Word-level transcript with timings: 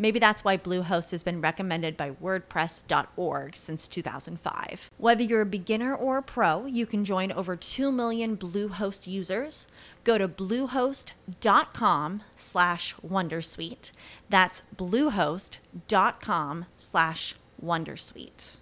Maybe 0.00 0.18
that's 0.18 0.42
why 0.42 0.56
Bluehost 0.56 1.10
has 1.10 1.22
been 1.22 1.42
recommended 1.42 1.94
by 1.94 2.12
WordPress.org 2.12 3.54
since 3.54 3.86
2005. 3.86 4.90
Whether 4.96 5.22
you're 5.22 5.42
a 5.42 5.46
beginner 5.46 5.94
or 5.94 6.16
a 6.16 6.22
pro, 6.22 6.64
you 6.64 6.86
can 6.86 7.04
join 7.04 7.30
over 7.30 7.54
2 7.54 7.92
million 7.92 8.34
Bluehost 8.34 9.06
users. 9.06 9.66
Go 10.02 10.16
to 10.16 10.26
bluehost.com 10.26 12.22
slash 12.34 12.94
wondersuite. 13.06 13.92
That's 14.30 14.62
bluehost.com 14.74 16.64
slash 16.78 17.34
wondersuite. 17.62 18.56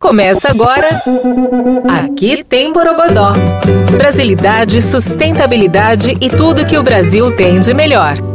Começa 0.00 0.48
agora. 0.50 0.88
Aqui 2.02 2.42
tem 2.44 2.72
Borogodó. 2.72 3.34
Brasilidade, 3.98 4.80
sustentabilidade 4.80 6.12
e 6.20 6.30
tudo 6.30 6.66
que 6.66 6.78
o 6.78 6.82
Brasil 6.82 7.36
tem 7.36 7.60
de 7.60 7.74
melhor. 7.74 8.33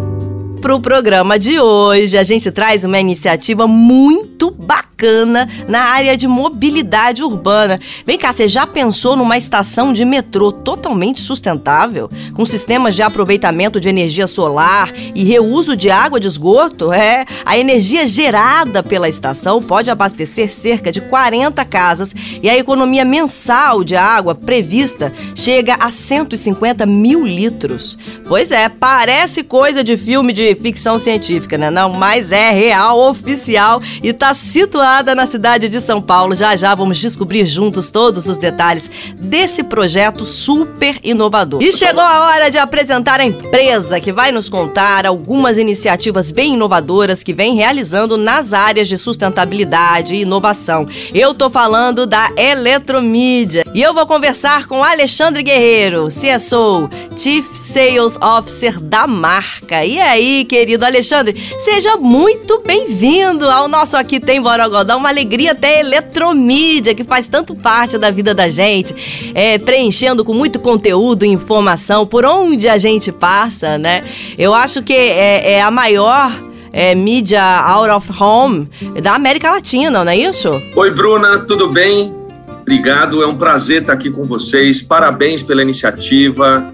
Para 0.61 0.75
o 0.75 0.81
programa 0.81 1.39
de 1.39 1.57
hoje, 1.57 2.17
a 2.17 2.23
gente 2.23 2.51
traz 2.51 2.83
uma 2.83 2.99
iniciativa 2.99 3.65
muito 3.65 4.38
bacana 4.47 5.49
na 5.67 5.81
área 5.81 6.15
de 6.15 6.27
mobilidade 6.27 7.23
urbana. 7.23 7.79
Vem 8.05 8.17
cá, 8.17 8.31
você 8.31 8.47
já 8.47 8.65
pensou 8.65 9.15
numa 9.15 9.37
estação 9.37 9.91
de 9.91 10.05
metrô 10.05 10.51
totalmente 10.51 11.21
sustentável, 11.21 12.09
com 12.33 12.45
sistemas 12.45 12.95
de 12.95 13.01
aproveitamento 13.01 13.79
de 13.79 13.89
energia 13.89 14.27
solar 14.27 14.93
e 15.13 15.23
reuso 15.23 15.75
de 15.75 15.89
água 15.89 16.19
de 16.19 16.27
esgoto? 16.27 16.91
É, 16.93 17.25
a 17.45 17.57
energia 17.57 18.07
gerada 18.07 18.81
pela 18.81 19.09
estação 19.09 19.61
pode 19.61 19.89
abastecer 19.89 20.49
cerca 20.49 20.91
de 20.91 21.01
40 21.01 21.63
casas 21.65 22.15
e 22.41 22.49
a 22.49 22.57
economia 22.57 23.03
mensal 23.03 23.83
de 23.83 23.95
água 23.95 24.35
prevista 24.35 25.11
chega 25.35 25.75
a 25.79 25.91
150 25.91 26.85
mil 26.85 27.25
litros. 27.25 27.97
Pois 28.27 28.51
é, 28.51 28.69
parece 28.69 29.43
coisa 29.43 29.83
de 29.83 29.97
filme 29.97 30.33
de 30.33 30.55
ficção 30.55 30.97
científica, 30.97 31.57
né? 31.57 31.69
Não, 31.69 31.89
mas 31.89 32.31
é 32.31 32.51
real, 32.51 32.99
oficial 33.09 33.81
e 34.03 34.13
situada 34.33 35.15
na 35.15 35.25
cidade 35.25 35.69
de 35.69 35.81
São 35.81 36.01
Paulo. 36.01 36.35
Já 36.35 36.55
já 36.55 36.73
vamos 36.75 36.97
descobrir 36.97 37.45
juntos 37.45 37.89
todos 37.89 38.27
os 38.27 38.37
detalhes 38.37 38.89
desse 39.19 39.63
projeto 39.63 40.25
super 40.25 40.97
inovador. 41.03 41.61
E 41.61 41.71
chegou 41.71 42.03
a 42.03 42.27
hora 42.27 42.49
de 42.49 42.57
apresentar 42.57 43.19
a 43.19 43.25
empresa 43.25 43.99
que 43.99 44.11
vai 44.11 44.31
nos 44.31 44.49
contar 44.49 45.05
algumas 45.05 45.57
iniciativas 45.57 46.31
bem 46.31 46.53
inovadoras 46.53 47.23
que 47.23 47.33
vem 47.33 47.55
realizando 47.55 48.17
nas 48.17 48.53
áreas 48.53 48.87
de 48.87 48.97
sustentabilidade 48.97 50.15
e 50.15 50.21
inovação. 50.21 50.85
Eu 51.13 51.33
tô 51.33 51.49
falando 51.49 52.05
da 52.05 52.29
Eletromídia 52.37 53.65
e 53.73 53.81
eu 53.81 53.93
vou 53.93 54.05
conversar 54.05 54.67
com 54.67 54.83
Alexandre 54.83 55.43
Guerreiro, 55.43 56.07
CSO, 56.07 56.89
Chief 57.17 57.45
Sales 57.55 58.17
Officer 58.21 58.79
da 58.79 59.07
marca. 59.07 59.85
E 59.85 59.99
aí, 59.99 60.45
querido 60.45 60.85
Alexandre. 60.85 61.41
Seja 61.59 61.97
muito 61.97 62.61
bem-vindo 62.65 63.49
ao 63.49 63.67
nosso 63.67 63.97
Aqui 63.97 64.18
Tem 64.19 64.41
Borogodó. 64.41 64.97
Uma 64.97 65.09
alegria 65.09 65.55
ter 65.55 65.79
eletromídia, 65.79 66.93
que 66.93 67.03
faz 67.03 67.27
tanto 67.27 67.55
parte 67.55 67.97
da 67.97 68.11
vida 68.11 68.33
da 68.33 68.49
gente, 68.49 69.31
é, 69.33 69.57
preenchendo 69.57 70.23
com 70.23 70.33
muito 70.33 70.59
conteúdo 70.59 71.25
e 71.25 71.29
informação 71.29 72.05
por 72.05 72.25
onde 72.25 72.67
a 72.67 72.77
gente 72.77 73.11
passa, 73.11 73.77
né? 73.77 74.03
Eu 74.37 74.53
acho 74.53 74.83
que 74.83 74.93
é, 74.93 75.53
é 75.53 75.61
a 75.61 75.71
maior 75.71 76.31
é, 76.71 76.93
mídia 76.95 77.43
out 77.43 77.89
of 77.89 78.11
home 78.21 78.69
da 79.01 79.15
América 79.15 79.49
Latina, 79.51 80.03
não 80.03 80.11
é 80.11 80.17
isso? 80.17 80.61
Oi, 80.75 80.91
Bruna, 80.91 81.39
tudo 81.39 81.67
bem? 81.67 82.15
Obrigado, 82.61 83.23
é 83.23 83.27
um 83.27 83.35
prazer 83.35 83.81
estar 83.81 83.93
aqui 83.93 84.11
com 84.11 84.25
vocês. 84.25 84.81
Parabéns 84.81 85.41
pela 85.41 85.61
iniciativa, 85.61 86.71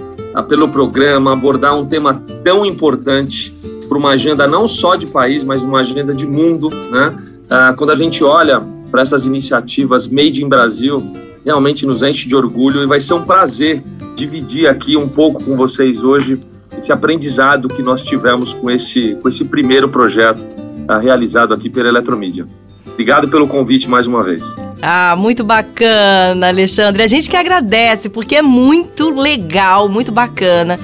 pelo 0.50 0.67
programa, 0.67 1.31
abordar 1.31 1.73
um 1.77 1.85
tema 1.85 2.22
tão 2.44 2.66
importante 2.66 3.56
para 3.88 3.97
uma 3.97 4.09
agenda 4.09 4.47
não 4.47 4.67
só 4.67 4.95
de 4.95 5.07
país, 5.07 5.44
mas 5.44 5.63
uma 5.63 5.79
agenda 5.79 6.13
de 6.13 6.27
mundo, 6.27 6.69
né? 6.91 7.16
Ah, 7.51 7.73
quando 7.78 7.91
a 7.91 7.95
gente 7.95 8.23
olha 8.23 8.61
para 8.91 9.01
essas 9.01 9.25
iniciativas 9.25 10.07
Made 10.07 10.44
in 10.44 10.50
Brasil, 10.50 11.11
realmente 11.44 11.85
nos 11.85 12.01
enche 12.01 12.28
de 12.28 12.35
orgulho 12.35 12.81
e 12.81 12.88
vai 12.88 13.00
ser 13.00 13.13
um 13.13 13.23
prazer 13.23 13.83
dividir 14.16 14.67
aqui 14.67 14.97
um 14.97 15.07
pouco 15.07 15.44
com 15.44 15.56
vocês 15.56 16.03
hoje 16.03 16.39
esse 16.78 16.91
aprendizado 16.91 17.67
que 17.67 17.81
nós 17.81 18.03
tivemos 18.03 18.53
com 18.53 18.69
esse, 18.69 19.16
com 19.22 19.28
esse 19.28 19.45
primeiro 19.45 19.89
projeto 19.89 20.47
ah, 20.88 20.97
realizado 20.97 21.53
aqui 21.53 21.69
pela 21.69 21.89
Eletromídia. 21.89 22.47
Obrigado 22.88 23.28
pelo 23.28 23.47
convite 23.47 23.89
mais 23.89 24.07
uma 24.07 24.23
vez. 24.23 24.56
Ah, 24.81 25.16
muito 25.17 25.44
bacana, 25.44 26.47
Alexandre. 26.47 27.03
A 27.03 27.07
gente 27.07 27.29
que 27.29 27.35
agradece, 27.35 28.07
porque 28.09 28.38
é 28.38 28.41
muito 28.41 29.09
legal, 29.09 29.89
muito 29.89 30.12
bacana. 30.13 30.79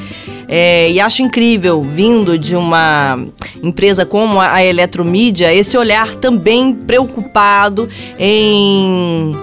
É, 0.53 0.91
e 0.91 0.99
acho 0.99 1.21
incrível, 1.21 1.81
vindo 1.81 2.37
de 2.37 2.57
uma 2.57 3.17
empresa 3.63 4.05
como 4.05 4.41
a 4.41 4.61
Eletromídia, 4.61 5.53
esse 5.53 5.77
olhar 5.77 6.13
também 6.15 6.73
preocupado 6.73 7.87
em 8.19 9.33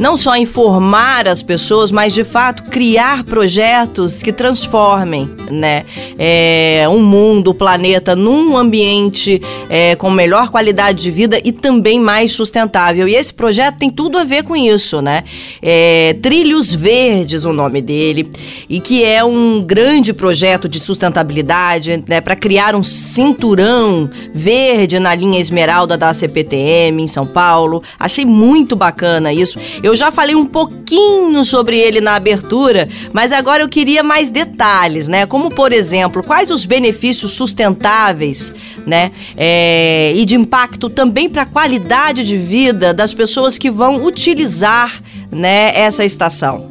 não 0.00 0.16
só 0.16 0.34
informar 0.34 1.28
as 1.28 1.42
pessoas, 1.42 1.92
mas 1.92 2.14
de 2.14 2.24
fato 2.24 2.62
criar 2.70 3.22
projetos 3.22 4.22
que 4.22 4.32
transformem 4.32 5.30
né, 5.50 5.84
é, 6.18 6.86
um 6.88 7.00
mundo, 7.00 7.48
o 7.48 7.54
planeta, 7.54 8.16
num 8.16 8.56
ambiente 8.56 9.42
é, 9.68 9.94
com 9.96 10.10
melhor 10.10 10.48
qualidade 10.48 11.02
de 11.02 11.10
vida 11.10 11.38
e 11.44 11.52
também 11.52 12.00
mais 12.00 12.32
sustentável. 12.32 13.06
E 13.06 13.14
esse 13.14 13.34
projeto 13.34 13.76
tem 13.76 13.90
tudo 13.90 14.16
a 14.16 14.24
ver 14.24 14.42
com 14.42 14.56
isso, 14.56 15.02
né? 15.02 15.22
É, 15.60 16.16
Trilhos 16.22 16.74
Verdes, 16.74 17.44
o 17.44 17.52
nome 17.52 17.82
dele, 17.82 18.30
e 18.70 18.80
que 18.80 19.04
é 19.04 19.22
um 19.22 19.60
grande 19.60 20.14
projeto 20.14 20.66
de 20.66 20.80
sustentabilidade 20.80 22.02
né, 22.08 22.22
para 22.22 22.34
criar 22.34 22.74
um 22.74 22.82
cinturão 22.82 24.08
verde 24.32 24.98
na 24.98 25.14
linha 25.14 25.38
esmeralda 25.38 25.94
da 25.94 26.14
CPTM 26.14 27.02
em 27.02 27.06
São 27.06 27.26
Paulo. 27.26 27.82
Achei 27.98 28.24
muito 28.24 28.74
bacana 28.74 29.30
isso. 29.30 29.58
Eu 29.82 29.89
eu 29.90 29.94
já 29.94 30.12
falei 30.12 30.36
um 30.36 30.46
pouquinho 30.46 31.44
sobre 31.44 31.76
ele 31.78 32.00
na 32.00 32.14
abertura, 32.14 32.88
mas 33.12 33.32
agora 33.32 33.62
eu 33.62 33.68
queria 33.68 34.02
mais 34.02 34.30
detalhes, 34.30 35.08
né? 35.08 35.26
Como, 35.26 35.50
por 35.50 35.72
exemplo, 35.72 36.22
quais 36.22 36.50
os 36.50 36.64
benefícios 36.64 37.32
sustentáveis, 37.32 38.54
né? 38.86 39.10
É, 39.36 40.12
e 40.14 40.24
de 40.24 40.36
impacto 40.36 40.88
também 40.88 41.28
para 41.28 41.42
a 41.42 41.46
qualidade 41.46 42.24
de 42.24 42.36
vida 42.36 42.94
das 42.94 43.12
pessoas 43.12 43.58
que 43.58 43.70
vão 43.70 44.04
utilizar, 44.04 45.02
né, 45.30 45.72
essa 45.76 46.04
estação. 46.04 46.68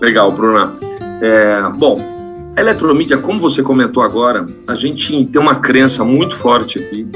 Legal, 0.00 0.32
Bruna. 0.32 0.74
É, 1.22 1.62
bom, 1.76 1.98
a 2.56 2.60
eletromídia, 2.60 3.18
como 3.18 3.38
você 3.38 3.62
comentou 3.62 4.02
agora, 4.02 4.46
a 4.66 4.74
gente 4.74 5.24
tem 5.26 5.40
uma 5.40 5.56
crença 5.56 6.04
muito 6.04 6.36
forte 6.36 6.78
aqui 6.78 7.06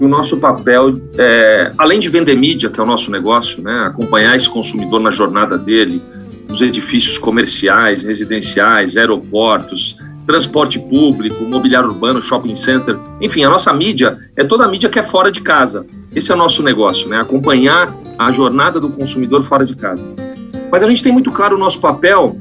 o 0.00 0.06
nosso 0.06 0.38
papel, 0.38 1.00
é, 1.16 1.72
além 1.76 1.98
de 1.98 2.08
vender 2.08 2.34
mídia, 2.36 2.70
que 2.70 2.78
é 2.78 2.82
o 2.82 2.86
nosso 2.86 3.10
negócio, 3.10 3.62
né, 3.62 3.86
acompanhar 3.86 4.36
esse 4.36 4.48
consumidor 4.48 5.00
na 5.00 5.10
jornada 5.10 5.58
dele, 5.58 6.02
nos 6.48 6.62
edifícios 6.62 7.18
comerciais, 7.18 8.02
residenciais, 8.02 8.96
aeroportos, 8.96 9.98
transporte 10.26 10.78
público, 10.78 11.44
mobiliário 11.44 11.88
urbano, 11.88 12.22
shopping 12.22 12.54
center, 12.54 12.98
enfim, 13.20 13.44
a 13.44 13.50
nossa 13.50 13.72
mídia 13.72 14.18
é 14.36 14.44
toda 14.44 14.64
a 14.64 14.68
mídia 14.68 14.88
que 14.88 14.98
é 14.98 15.02
fora 15.02 15.32
de 15.32 15.40
casa. 15.40 15.86
Esse 16.14 16.30
é 16.30 16.34
o 16.34 16.38
nosso 16.38 16.62
negócio, 16.62 17.08
né, 17.08 17.20
acompanhar 17.20 17.94
a 18.18 18.30
jornada 18.30 18.78
do 18.78 18.88
consumidor 18.90 19.42
fora 19.42 19.64
de 19.64 19.74
casa. 19.74 20.08
Mas 20.70 20.82
a 20.82 20.86
gente 20.86 21.02
tem 21.02 21.12
muito 21.12 21.32
claro 21.32 21.56
o 21.56 21.58
nosso 21.58 21.80
papel 21.80 22.36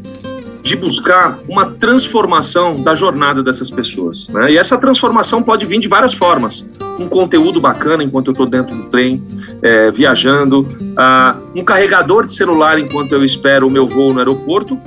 de 0.67 0.75
buscar 0.75 1.39
uma 1.47 1.65
transformação 1.71 2.81
da 2.81 2.93
jornada 2.93 3.41
dessas 3.41 3.69
pessoas. 3.69 4.27
Né? 4.27 4.53
E 4.53 4.57
essa 4.57 4.77
transformação 4.77 5.41
pode 5.41 5.65
vir 5.65 5.79
de 5.79 5.87
várias 5.87 6.13
formas. 6.13 6.75
Um 6.99 7.07
conteúdo 7.07 7.61
bacana 7.61 8.03
enquanto 8.03 8.27
eu 8.27 8.31
estou 8.31 8.45
dentro 8.45 8.75
do 8.75 8.83
trem, 8.85 9.21
é, 9.61 9.91
viajando, 9.91 10.61
uh, 10.61 11.49
um 11.55 11.63
carregador 11.63 12.25
de 12.25 12.33
celular 12.33 12.79
enquanto 12.79 13.11
eu 13.11 13.23
espero 13.23 13.67
o 13.67 13.69
meu 13.69 13.87
voo 13.87 14.11
no 14.11 14.19
aeroporto. 14.19 14.79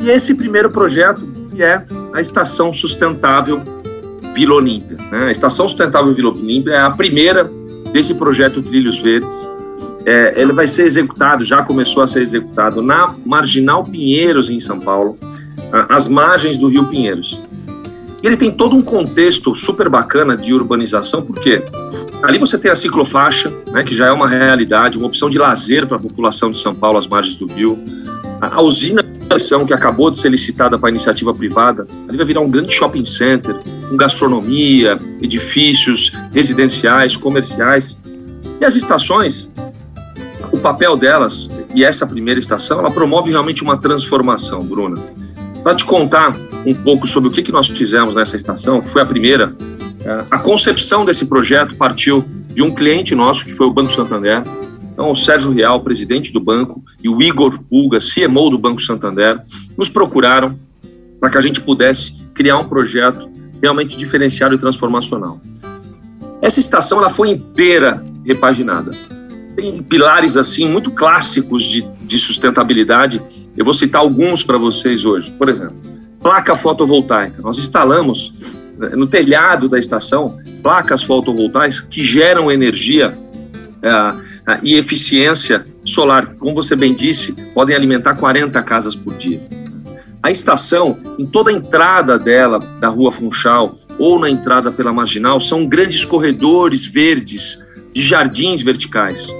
E 0.00 0.10
esse 0.10 0.34
primeiro 0.34 0.70
projeto, 0.70 1.26
que 1.50 1.62
é 1.62 1.84
a 2.12 2.20
Estação 2.20 2.72
Sustentável 2.72 3.62
Vila 4.34 4.54
Olímpia. 4.54 4.96
Né? 5.10 5.26
A 5.26 5.30
Estação 5.30 5.68
Sustentável 5.68 6.12
Vila 6.14 6.30
Olímpia 6.30 6.72
é 6.72 6.80
a 6.80 6.90
primeira 6.90 7.50
desse 7.92 8.14
projeto 8.14 8.62
Trilhos 8.62 8.98
Verdes. 8.98 9.50
É, 10.04 10.34
ele 10.36 10.52
vai 10.52 10.66
ser 10.66 10.84
executado, 10.84 11.44
já 11.44 11.62
começou 11.62 12.02
a 12.02 12.06
ser 12.06 12.22
executado 12.22 12.82
na 12.82 13.14
Marginal 13.24 13.84
Pinheiros, 13.84 14.50
em 14.50 14.58
São 14.58 14.80
Paulo, 14.80 15.16
às 15.88 16.08
margens 16.08 16.58
do 16.58 16.68
Rio 16.68 16.86
Pinheiros. 16.88 17.40
Ele 18.22 18.36
tem 18.36 18.52
todo 18.52 18.76
um 18.76 18.82
contexto 18.82 19.54
super 19.56 19.88
bacana 19.88 20.36
de 20.36 20.54
urbanização, 20.54 21.22
porque 21.22 21.62
ali 22.22 22.38
você 22.38 22.56
tem 22.56 22.70
a 22.70 22.74
ciclofaixa, 22.74 23.52
né, 23.72 23.82
que 23.82 23.94
já 23.94 24.06
é 24.06 24.12
uma 24.12 24.28
realidade, 24.28 24.96
uma 24.96 25.08
opção 25.08 25.28
de 25.28 25.38
lazer 25.38 25.88
para 25.88 25.96
a 25.96 26.00
população 26.00 26.52
de 26.52 26.58
São 26.58 26.72
Paulo, 26.72 26.98
às 26.98 27.06
margens 27.06 27.36
do 27.36 27.46
rio. 27.46 27.78
A 28.40 28.62
usina 28.62 29.02
que 29.66 29.72
acabou 29.72 30.10
de 30.10 30.18
ser 30.18 30.28
licitada 30.28 30.78
para 30.78 30.90
iniciativa 30.90 31.32
privada, 31.32 31.88
ali 32.06 32.18
vai 32.18 32.26
virar 32.26 32.42
um 32.42 32.50
grande 32.50 32.70
shopping 32.70 33.04
center, 33.04 33.56
com 33.88 33.96
gastronomia, 33.96 34.98
edifícios 35.22 36.12
residenciais, 36.32 37.16
comerciais. 37.16 37.98
E 38.60 38.64
as 38.64 38.76
estações, 38.76 39.50
papel 40.62 40.96
delas, 40.96 41.54
e 41.74 41.84
essa 41.84 42.06
primeira 42.06 42.38
estação, 42.38 42.78
ela 42.78 42.90
promove 42.90 43.30
realmente 43.30 43.62
uma 43.62 43.76
transformação, 43.76 44.64
Bruna. 44.64 44.96
Para 45.62 45.74
te 45.74 45.84
contar 45.84 46.36
um 46.64 46.74
pouco 46.74 47.06
sobre 47.06 47.28
o 47.28 47.32
que, 47.32 47.42
que 47.42 47.52
nós 47.52 47.68
fizemos 47.68 48.14
nessa 48.14 48.36
estação, 48.36 48.80
que 48.80 48.90
foi 48.90 49.02
a 49.02 49.06
primeira, 49.06 49.54
é, 50.04 50.24
a 50.30 50.38
concepção 50.38 51.04
desse 51.04 51.26
projeto 51.26 51.76
partiu 51.76 52.24
de 52.54 52.62
um 52.62 52.74
cliente 52.74 53.14
nosso, 53.14 53.44
que 53.44 53.52
foi 53.52 53.66
o 53.66 53.70
Banco 53.72 53.92
Santander, 53.92 54.42
então, 54.92 55.10
o 55.10 55.14
Sérgio 55.14 55.50
Real, 55.50 55.80
presidente 55.80 56.32
do 56.32 56.40
banco, 56.40 56.82
e 57.02 57.08
o 57.08 57.20
Igor 57.22 57.58
Pulga, 57.62 57.98
CMO 57.98 58.50
do 58.50 58.58
Banco 58.58 58.80
Santander, 58.80 59.40
nos 59.76 59.88
procuraram 59.88 60.58
para 61.18 61.30
que 61.30 61.38
a 61.38 61.40
gente 61.40 61.60
pudesse 61.60 62.24
criar 62.34 62.58
um 62.58 62.68
projeto 62.68 63.30
realmente 63.60 63.96
diferenciado 63.96 64.54
e 64.54 64.58
transformacional. 64.58 65.40
Essa 66.42 66.60
estação 66.60 66.98
ela 66.98 67.10
foi 67.10 67.30
inteira 67.30 68.04
repaginada. 68.24 68.90
Tem 69.62 69.80
pilares 69.80 70.36
assim 70.36 70.68
muito 70.68 70.90
clássicos 70.90 71.62
de, 71.62 71.82
de 72.00 72.18
sustentabilidade. 72.18 73.22
Eu 73.56 73.64
vou 73.64 73.72
citar 73.72 74.00
alguns 74.00 74.42
para 74.42 74.58
vocês 74.58 75.04
hoje. 75.04 75.30
Por 75.38 75.48
exemplo, 75.48 75.76
placa 76.20 76.56
fotovoltaica. 76.56 77.40
Nós 77.40 77.60
instalamos 77.60 78.60
eh, 78.80 78.96
no 78.96 79.06
telhado 79.06 79.68
da 79.68 79.78
estação 79.78 80.36
placas 80.64 81.04
fotovoltaicas 81.04 81.78
que 81.78 82.02
geram 82.02 82.50
energia 82.50 83.14
uh, 83.16 84.20
e 84.64 84.74
eficiência 84.74 85.64
solar. 85.84 86.34
Como 86.40 86.56
você 86.56 86.74
bem 86.74 86.92
disse, 86.92 87.32
podem 87.54 87.76
alimentar 87.76 88.16
40 88.16 88.60
casas 88.64 88.96
por 88.96 89.14
dia. 89.14 89.40
A 90.20 90.32
estação, 90.32 90.98
em 91.20 91.26
toda 91.26 91.52
a 91.52 91.54
entrada 91.54 92.18
dela, 92.18 92.58
da 92.80 92.88
Rua 92.88 93.12
Funchal, 93.12 93.74
ou 93.96 94.18
na 94.18 94.28
entrada 94.28 94.72
pela 94.72 94.92
Marginal, 94.92 95.38
são 95.38 95.66
grandes 95.66 96.04
corredores 96.04 96.84
verdes 96.84 97.64
de 97.92 98.02
jardins 98.02 98.62
verticais. 98.62 99.32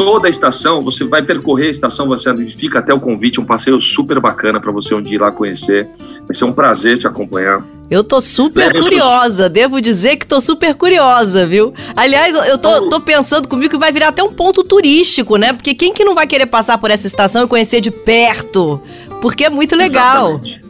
Toda 0.00 0.28
a 0.28 0.30
estação, 0.30 0.80
você 0.80 1.04
vai 1.04 1.22
percorrer 1.22 1.66
a 1.66 1.70
estação, 1.70 2.08
você 2.08 2.34
fica 2.46 2.78
até 2.78 2.94
o 2.94 2.98
convite, 2.98 3.38
um 3.38 3.44
passeio 3.44 3.78
super 3.78 4.18
bacana 4.18 4.58
para 4.58 4.72
você 4.72 4.94
um 4.94 5.02
dia 5.02 5.16
ir 5.16 5.20
lá 5.20 5.30
conhecer. 5.30 5.90
Vai 6.22 6.32
ser 6.32 6.46
um 6.46 6.52
prazer 6.52 6.96
te 6.96 7.06
acompanhar. 7.06 7.62
Eu 7.90 8.02
tô 8.02 8.18
super 8.18 8.72
curiosa, 8.80 9.42
sou... 9.42 9.48
devo 9.50 9.78
dizer 9.78 10.16
que 10.16 10.26
tô 10.26 10.40
super 10.40 10.74
curiosa, 10.74 11.44
viu? 11.44 11.74
Aliás, 11.94 12.34
eu 12.34 12.56
tô, 12.56 12.88
tô 12.88 12.98
pensando 13.02 13.46
comigo 13.46 13.72
que 13.72 13.76
vai 13.76 13.92
virar 13.92 14.08
até 14.08 14.22
um 14.22 14.32
ponto 14.32 14.64
turístico, 14.64 15.36
né? 15.36 15.52
Porque 15.52 15.74
quem 15.74 15.92
que 15.92 16.02
não 16.02 16.14
vai 16.14 16.26
querer 16.26 16.46
passar 16.46 16.78
por 16.78 16.90
essa 16.90 17.06
estação 17.06 17.44
e 17.44 17.46
conhecer 17.46 17.82
de 17.82 17.90
perto? 17.90 18.80
Porque 19.20 19.44
é 19.44 19.50
muito 19.50 19.76
legal. 19.76 20.40
Exatamente. 20.40 20.69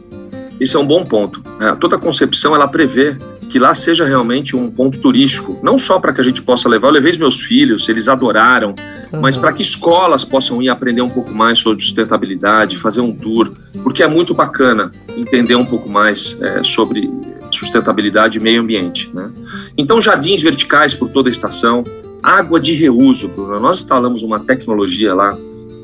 Isso 0.61 0.77
é 0.77 0.79
um 0.79 0.85
bom 0.85 1.03
ponto. 1.03 1.43
É, 1.59 1.73
toda 1.75 1.95
a 1.95 1.99
concepção, 1.99 2.53
ela 2.53 2.67
prevê 2.67 3.17
que 3.49 3.57
lá 3.57 3.73
seja 3.73 4.05
realmente 4.05 4.55
um 4.55 4.69
ponto 4.69 4.99
turístico, 4.99 5.59
não 5.63 5.77
só 5.77 5.99
para 5.99 6.13
que 6.13 6.21
a 6.21 6.23
gente 6.23 6.41
possa 6.43 6.69
levar, 6.69 6.87
eu 6.87 6.93
levei 6.93 7.09
os 7.09 7.17
meus 7.17 7.41
filhos, 7.41 7.89
eles 7.89 8.07
adoraram, 8.07 8.75
uhum. 9.11 9.19
mas 9.19 9.35
para 9.35 9.51
que 9.51 9.61
escolas 9.63 10.23
possam 10.23 10.61
ir 10.61 10.69
aprender 10.69 11.01
um 11.01 11.09
pouco 11.09 11.33
mais 11.33 11.59
sobre 11.59 11.83
sustentabilidade, 11.83 12.77
fazer 12.77 13.01
um 13.01 13.13
tour, 13.13 13.51
porque 13.83 14.03
é 14.03 14.07
muito 14.07 14.33
bacana 14.35 14.91
entender 15.17 15.55
um 15.55 15.65
pouco 15.65 15.89
mais 15.89 16.39
é, 16.41 16.63
sobre 16.63 17.11
sustentabilidade 17.49 18.37
e 18.37 18.41
meio 18.41 18.61
ambiente. 18.61 19.09
Né? 19.13 19.29
Então, 19.77 19.99
jardins 19.99 20.41
verticais 20.41 20.93
por 20.93 21.09
toda 21.09 21.27
a 21.27 21.31
estação, 21.31 21.83
água 22.21 22.59
de 22.59 22.73
reuso, 22.73 23.27
Bruno. 23.29 23.59
Nós 23.59 23.79
instalamos 23.79 24.21
uma 24.23 24.39
tecnologia 24.39 25.13
lá 25.13 25.35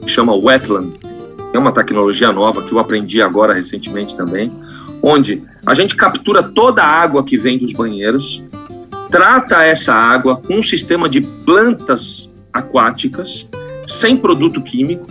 que 0.01 0.09
chama 0.09 0.33
Wetland, 0.33 0.93
é 1.57 1.59
uma 1.59 1.71
tecnologia 1.71 2.31
nova 2.31 2.61
que 2.61 2.71
eu 2.71 2.79
aprendi 2.79 3.21
agora 3.21 3.53
recentemente 3.53 4.15
também, 4.15 4.53
onde 5.01 5.43
a 5.65 5.73
gente 5.73 5.95
captura 5.95 6.43
toda 6.43 6.83
a 6.83 6.87
água 6.87 7.23
que 7.23 7.37
vem 7.37 7.57
dos 7.57 7.73
banheiros, 7.73 8.47
trata 9.09 9.63
essa 9.63 9.93
água 9.93 10.37
com 10.37 10.55
um 10.55 10.63
sistema 10.63 11.09
de 11.09 11.21
plantas 11.21 12.35
aquáticas, 12.53 13.49
sem 13.85 14.15
produto 14.15 14.61
químico, 14.61 15.07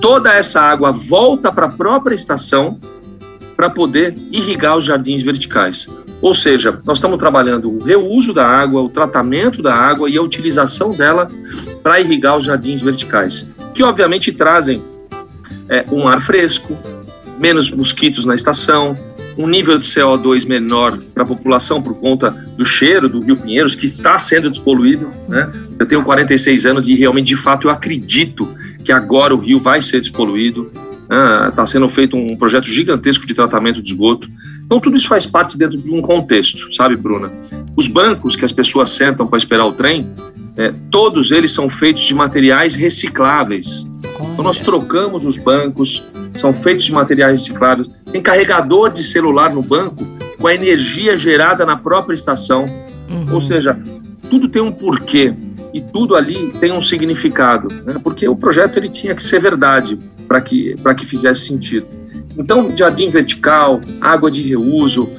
toda 0.00 0.34
essa 0.34 0.60
água 0.60 0.90
volta 0.90 1.52
para 1.52 1.66
a 1.66 1.70
própria 1.70 2.14
estação 2.14 2.78
para 3.56 3.70
poder 3.70 4.16
irrigar 4.32 4.76
os 4.76 4.84
jardins 4.84 5.22
verticais. 5.22 5.88
Ou 6.22 6.34
seja, 6.34 6.80
nós 6.84 6.98
estamos 6.98 7.18
trabalhando 7.18 7.70
o 7.70 7.82
reuso 7.82 8.34
da 8.34 8.46
água, 8.46 8.82
o 8.82 8.88
tratamento 8.88 9.62
da 9.62 9.74
água 9.74 10.08
e 10.10 10.16
a 10.16 10.22
utilização 10.22 10.92
dela 10.92 11.30
para 11.82 12.00
irrigar 12.00 12.36
os 12.36 12.44
jardins 12.44 12.82
verticais, 12.82 13.58
que 13.74 13.82
obviamente 13.82 14.32
trazem 14.32 14.82
é, 15.70 15.84
um 15.90 16.06
ar 16.06 16.20
fresco, 16.20 16.76
menos 17.38 17.70
mosquitos 17.70 18.26
na 18.26 18.34
estação, 18.34 18.98
um 19.38 19.46
nível 19.46 19.78
de 19.78 19.86
CO2 19.86 20.46
menor 20.46 20.98
para 21.14 21.22
a 21.22 21.26
população 21.26 21.80
por 21.80 21.94
conta 21.94 22.30
do 22.58 22.64
cheiro 22.64 23.08
do 23.08 23.20
Rio 23.20 23.36
Pinheiros, 23.36 23.74
que 23.74 23.86
está 23.86 24.18
sendo 24.18 24.50
despoluído. 24.50 25.10
Né? 25.28 25.50
Eu 25.78 25.86
tenho 25.86 26.02
46 26.02 26.66
anos 26.66 26.88
e 26.88 26.94
realmente, 26.94 27.28
de 27.28 27.36
fato, 27.36 27.68
eu 27.68 27.70
acredito 27.70 28.52
que 28.84 28.92
agora 28.92 29.34
o 29.34 29.38
rio 29.38 29.58
vai 29.58 29.80
ser 29.80 30.00
despoluído. 30.00 30.70
Está 31.48 31.62
ah, 31.62 31.66
sendo 31.66 31.88
feito 31.88 32.16
um 32.16 32.36
projeto 32.36 32.66
gigantesco 32.66 33.26
de 33.26 33.34
tratamento 33.34 33.82
de 33.82 33.92
esgoto. 33.92 34.28
Então, 34.64 34.78
tudo 34.78 34.96
isso 34.96 35.08
faz 35.08 35.26
parte 35.26 35.58
dentro 35.58 35.76
de 35.76 35.90
um 35.90 36.00
contexto, 36.00 36.72
sabe, 36.72 36.96
Bruna? 36.96 37.32
Os 37.76 37.88
bancos 37.88 38.36
que 38.36 38.44
as 38.44 38.52
pessoas 38.52 38.90
sentam 38.90 39.26
para 39.26 39.36
esperar 39.36 39.66
o 39.66 39.72
trem, 39.72 40.08
é, 40.56 40.72
todos 40.90 41.32
eles 41.32 41.50
são 41.50 41.68
feitos 41.68 42.04
de 42.04 42.14
materiais 42.14 42.76
recicláveis. 42.76 43.90
Então 44.32 44.44
nós 44.44 44.60
trocamos 44.60 45.24
os 45.24 45.36
bancos, 45.36 46.06
são 46.34 46.52
feitos 46.54 46.84
de 46.84 46.92
materiais 46.92 47.40
recicláveis. 47.40 47.88
Tem 48.10 48.20
carregador 48.20 48.90
de 48.90 49.02
celular 49.02 49.52
no 49.54 49.62
banco 49.62 50.06
com 50.38 50.46
a 50.46 50.54
energia 50.54 51.16
gerada 51.16 51.64
na 51.66 51.76
própria 51.76 52.14
estação. 52.14 52.64
Uhum. 53.08 53.34
Ou 53.34 53.40
seja, 53.40 53.78
tudo 54.30 54.48
tem 54.48 54.62
um 54.62 54.72
porquê 54.72 55.34
e 55.72 55.80
tudo 55.80 56.16
ali 56.16 56.52
tem 56.60 56.72
um 56.72 56.80
significado, 56.80 57.68
né? 57.84 58.00
porque 58.02 58.28
o 58.28 58.36
projeto 58.36 58.76
ele 58.76 58.88
tinha 58.88 59.14
que 59.14 59.22
ser 59.22 59.40
verdade 59.40 59.98
para 60.26 60.40
que 60.40 60.76
para 60.82 60.94
que 60.94 61.04
fizesse 61.04 61.46
sentido. 61.46 61.86
Então, 62.36 62.74
jardim 62.76 63.10
vertical, 63.10 63.80
água 64.00 64.30
de 64.30 64.42
reuso, 64.42 65.10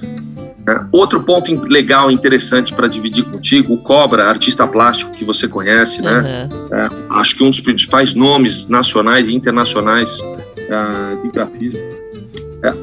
outro 0.92 1.24
ponto 1.24 1.52
legal, 1.68 2.12
interessante 2.12 2.74
para 2.74 2.88
dividir 2.88 3.26
contigo, 3.26 3.74
o 3.74 3.78
Cobra, 3.78 4.28
artista 4.28 4.68
plástico 4.68 5.12
que 5.12 5.26
você 5.26 5.48
conhece, 5.48 6.02
né? 6.02 6.50
É, 6.72 6.90
acho 7.16 7.36
que 7.36 7.44
um 7.44 7.50
dos 7.50 7.60
principais 7.60 8.14
nomes 8.14 8.68
nacionais 8.68 9.28
e 9.28 9.36
internacionais 9.36 10.20
é, 10.58 11.22
de 11.22 11.30
grafismo. 11.30 11.82
É, 12.64 12.74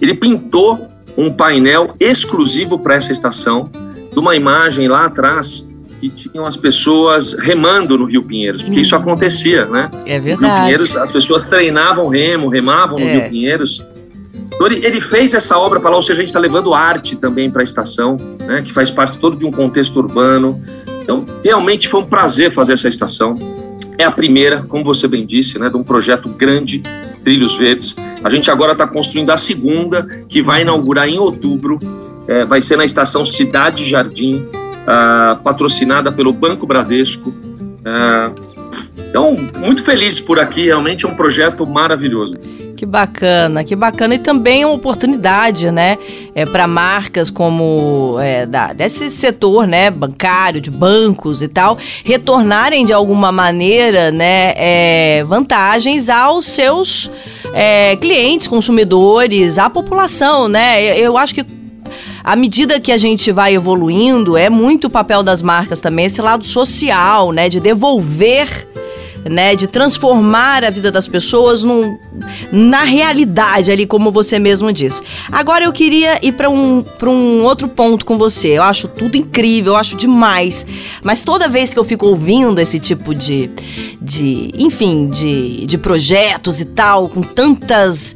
ele 0.00 0.14
pintou 0.14 0.88
um 1.16 1.30
painel 1.30 1.94
exclusivo 1.98 2.78
para 2.78 2.94
essa 2.94 3.10
estação, 3.10 3.70
de 4.12 4.18
uma 4.18 4.36
imagem 4.36 4.88
lá 4.88 5.06
atrás 5.06 5.68
que 5.98 6.10
tinham 6.10 6.46
as 6.46 6.56
pessoas 6.56 7.34
remando 7.40 7.96
no 7.96 8.04
Rio 8.04 8.22
Pinheiros, 8.22 8.62
porque 8.62 8.78
hum. 8.78 8.82
isso 8.82 8.94
acontecia, 8.94 9.64
né? 9.66 9.90
É 10.04 10.20
verdade. 10.20 10.42
No 10.42 10.48
Rio 10.48 10.62
Pinheiros, 10.62 10.96
as 10.96 11.10
pessoas 11.10 11.46
treinavam 11.46 12.08
remo, 12.08 12.48
remavam 12.48 12.98
no 12.98 13.06
é. 13.06 13.12
Rio 13.18 13.30
Pinheiros 13.30 13.84
então 14.56 14.66
ele, 14.66 14.84
ele 14.84 15.00
fez 15.00 15.34
essa 15.34 15.58
obra 15.58 15.78
para 15.78 15.90
lá, 15.90 15.96
ou 15.96 16.02
seja, 16.02 16.20
a 16.20 16.22
gente 16.22 16.30
está 16.30 16.40
levando 16.40 16.72
arte 16.72 17.16
também 17.16 17.50
para 17.50 17.62
a 17.62 17.64
estação, 17.64 18.16
né, 18.40 18.62
que 18.62 18.72
faz 18.72 18.90
parte 18.90 19.18
todo 19.18 19.36
de 19.36 19.44
um 19.44 19.50
contexto 19.50 19.96
urbano. 19.96 20.58
Então, 21.02 21.24
realmente 21.44 21.88
foi 21.88 22.00
um 22.00 22.06
prazer 22.06 22.50
fazer 22.50 22.72
essa 22.72 22.88
estação. 22.88 23.34
É 23.98 24.04
a 24.04 24.10
primeira, 24.10 24.62
como 24.62 24.82
você 24.84 25.06
bem 25.06 25.24
disse, 25.26 25.58
né, 25.58 25.68
de 25.68 25.76
um 25.76 25.84
projeto 25.84 26.28
grande, 26.28 26.82
Trilhos 27.22 27.56
Verdes. 27.56 27.96
A 28.22 28.30
gente 28.30 28.50
agora 28.50 28.72
está 28.72 28.86
construindo 28.86 29.30
a 29.30 29.36
segunda, 29.36 30.06
que 30.28 30.40
vai 30.40 30.62
inaugurar 30.62 31.08
em 31.08 31.18
outubro. 31.18 31.78
É, 32.26 32.44
vai 32.44 32.60
ser 32.60 32.76
na 32.76 32.84
estação 32.84 33.24
Cidade 33.24 33.84
Jardim, 33.84 34.48
uh, 34.86 35.36
patrocinada 35.42 36.10
pelo 36.12 36.32
Banco 36.32 36.66
Bradesco. 36.66 37.30
Uh, 37.30 38.56
então, 39.08 39.36
muito 39.58 39.82
feliz 39.82 40.20
por 40.20 40.38
aqui, 40.38 40.66
realmente 40.66 41.04
é 41.04 41.08
um 41.08 41.14
projeto 41.14 41.66
maravilhoso. 41.66 42.36
Que 42.76 42.84
bacana, 42.84 43.64
que 43.64 43.74
bacana. 43.74 44.14
E 44.14 44.18
também 44.18 44.64
uma 44.64 44.74
oportunidade, 44.74 45.70
né, 45.70 45.96
é, 46.34 46.44
para 46.44 46.66
marcas 46.66 47.30
como 47.30 48.18
é, 48.20 48.44
da, 48.44 48.74
desse 48.74 49.08
setor, 49.08 49.66
né, 49.66 49.90
bancário, 49.90 50.60
de 50.60 50.70
bancos 50.70 51.40
e 51.40 51.48
tal, 51.48 51.78
retornarem 52.04 52.84
de 52.84 52.92
alguma 52.92 53.32
maneira, 53.32 54.12
né, 54.12 54.52
é, 54.56 55.24
vantagens 55.24 56.10
aos 56.10 56.46
seus 56.46 57.10
é, 57.54 57.96
clientes, 57.96 58.46
consumidores, 58.46 59.58
à 59.58 59.70
população, 59.70 60.46
né. 60.46 60.98
Eu 60.98 61.16
acho 61.16 61.34
que 61.34 61.46
à 62.22 62.36
medida 62.36 62.78
que 62.78 62.92
a 62.92 62.98
gente 62.98 63.32
vai 63.32 63.54
evoluindo, 63.54 64.36
é 64.36 64.50
muito 64.50 64.88
o 64.88 64.90
papel 64.90 65.22
das 65.22 65.40
marcas 65.40 65.80
também, 65.80 66.06
esse 66.06 66.20
lado 66.20 66.44
social, 66.44 67.30
né? 67.30 67.48
De 67.48 67.60
devolver 67.60 68.66
né, 69.28 69.54
de 69.54 69.66
transformar 69.66 70.64
a 70.64 70.70
vida 70.70 70.90
das 70.90 71.08
pessoas 71.08 71.62
num, 71.62 71.98
na 72.52 72.84
realidade 72.84 73.70
ali, 73.70 73.86
como 73.86 74.10
você 74.10 74.38
mesmo 74.38 74.72
disse. 74.72 75.02
Agora 75.30 75.64
eu 75.64 75.72
queria 75.72 76.18
ir 76.24 76.32
para 76.32 76.48
um, 76.50 76.84
um 77.02 77.42
outro 77.44 77.68
ponto 77.68 78.04
com 78.04 78.16
você. 78.18 78.48
Eu 78.50 78.62
acho 78.62 78.88
tudo 78.88 79.16
incrível, 79.16 79.72
eu 79.72 79.76
acho 79.76 79.96
demais. 79.96 80.66
Mas 81.02 81.24
toda 81.24 81.48
vez 81.48 81.72
que 81.72 81.78
eu 81.78 81.84
fico 81.84 82.06
ouvindo 82.06 82.60
esse 82.60 82.78
tipo 82.78 83.14
de, 83.14 83.50
de 84.00 84.50
enfim, 84.56 85.08
de, 85.08 85.66
de 85.66 85.78
projetos 85.78 86.60
e 86.60 86.64
tal, 86.64 87.08
com 87.08 87.22
tantas 87.22 88.14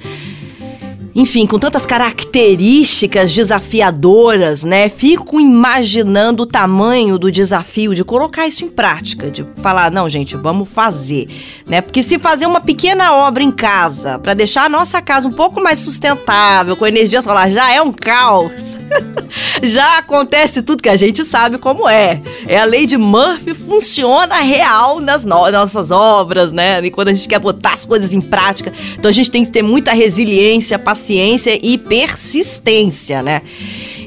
enfim, 1.14 1.46
com 1.46 1.58
tantas 1.58 1.86
características 1.86 3.34
desafiadoras, 3.34 4.62
né? 4.62 4.88
Fico 4.88 5.40
imaginando 5.40 6.44
o 6.44 6.46
tamanho 6.46 7.18
do 7.18 7.32
desafio 7.32 7.94
de 7.94 8.04
colocar 8.04 8.46
isso 8.46 8.64
em 8.64 8.68
prática, 8.68 9.30
de 9.30 9.44
falar, 9.56 9.90
não, 9.90 10.08
gente, 10.08 10.36
vamos 10.36 10.68
fazer, 10.68 11.28
né? 11.66 11.80
Porque 11.80 12.02
se 12.02 12.18
fazer 12.18 12.46
uma 12.46 12.60
pequena 12.60 13.12
obra 13.12 13.42
em 13.42 13.50
casa 13.50 14.18
para 14.18 14.34
deixar 14.34 14.66
a 14.66 14.68
nossa 14.68 15.02
casa 15.02 15.26
um 15.26 15.32
pouco 15.32 15.60
mais 15.60 15.80
sustentável, 15.80 16.76
com 16.76 16.86
energia 16.86 17.20
solar, 17.22 17.50
já 17.50 17.72
é 17.72 17.82
um 17.82 17.92
caos. 17.92 18.78
já 19.62 19.98
acontece 19.98 20.62
tudo 20.62 20.82
que 20.82 20.88
a 20.88 20.96
gente 20.96 21.24
sabe 21.24 21.58
como 21.58 21.88
é. 21.88 22.22
É 22.46 22.60
a 22.60 22.64
lei 22.64 22.86
de 22.86 22.96
Murphy 22.96 23.54
funciona 23.54 24.36
real 24.36 25.00
nas 25.00 25.24
no 25.24 25.50
nossas 25.50 25.90
obras, 25.90 26.52
né? 26.52 26.80
E 26.84 26.90
quando 26.90 27.08
a 27.08 27.12
gente 27.12 27.28
quer 27.28 27.38
botar 27.38 27.72
as 27.72 27.84
coisas 27.84 28.12
em 28.12 28.20
prática, 28.20 28.72
então 28.96 29.08
a 29.08 29.12
gente 29.12 29.30
tem 29.30 29.44
que 29.44 29.50
ter 29.50 29.62
muita 29.62 29.92
resiliência, 29.92 30.78
paciência 30.78 30.99
paciência 31.00 31.58
e 31.62 31.78
persistência, 31.78 33.22
né? 33.22 33.40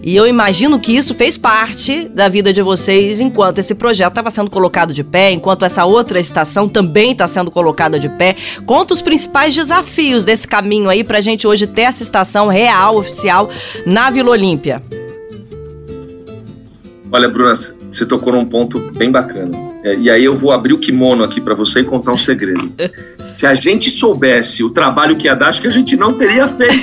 E 0.04 0.16
eu 0.16 0.28
imagino 0.28 0.80
que 0.80 0.96
isso 0.96 1.16
fez 1.16 1.38
parte 1.38 2.08
da 2.10 2.30
vida 2.30 2.54
de 2.54 2.62
vocês 2.62 3.20
enquanto 3.20 3.58
esse 3.58 3.74
projeto 3.74 4.12
estava 4.12 4.30
sendo 4.30 4.50
colocado 4.50 4.94
de 4.94 5.04
pé, 5.04 5.32
enquanto 5.32 5.66
essa 5.66 5.86
outra 5.86 6.20
estação 6.20 6.70
também 6.70 7.14
está 7.14 7.28
sendo 7.28 7.50
colocada 7.50 7.98
de 7.98 8.10
pé. 8.10 8.36
Conta 8.66 8.94
os 8.94 9.02
principais 9.02 9.56
desafios 9.56 10.24
desse 10.24 10.48
caminho 10.48 10.90
aí 10.90 11.04
para 11.04 11.18
a 11.18 11.22
gente 11.22 11.48
hoje 11.48 11.66
ter 11.66 11.84
essa 11.84 12.04
estação 12.04 12.48
real, 12.48 12.98
oficial, 12.98 13.50
na 13.86 14.12
Vila 14.12 14.32
Olímpia. 14.32 14.84
Olha, 17.12 17.30
Bruna, 17.30 17.54
você 17.98 18.06
tocou 18.06 18.34
num 18.34 18.46
ponto 18.46 18.80
bem 18.94 19.12
bacana. 19.12 19.58
É, 19.84 19.96
e 19.96 20.10
aí 20.10 20.24
eu 20.24 20.34
vou 20.34 20.52
abrir 20.52 20.74
o 20.74 20.78
kimono 20.78 21.24
aqui 21.24 21.42
para 21.42 21.54
você 21.54 21.82
e 21.82 21.84
contar 21.84 22.14
um 22.14 22.18
segredo. 22.18 22.72
Se 23.38 23.46
a 23.46 23.54
gente 23.54 23.90
soubesse 23.90 24.64
o 24.64 24.70
trabalho 24.70 25.16
que 25.16 25.28
ia 25.28 25.36
dar, 25.36 25.48
acho 25.48 25.62
que 25.62 25.68
a 25.68 25.72
gente 25.72 25.96
não 25.96 26.14
teria 26.14 26.48
feito. 26.48 26.74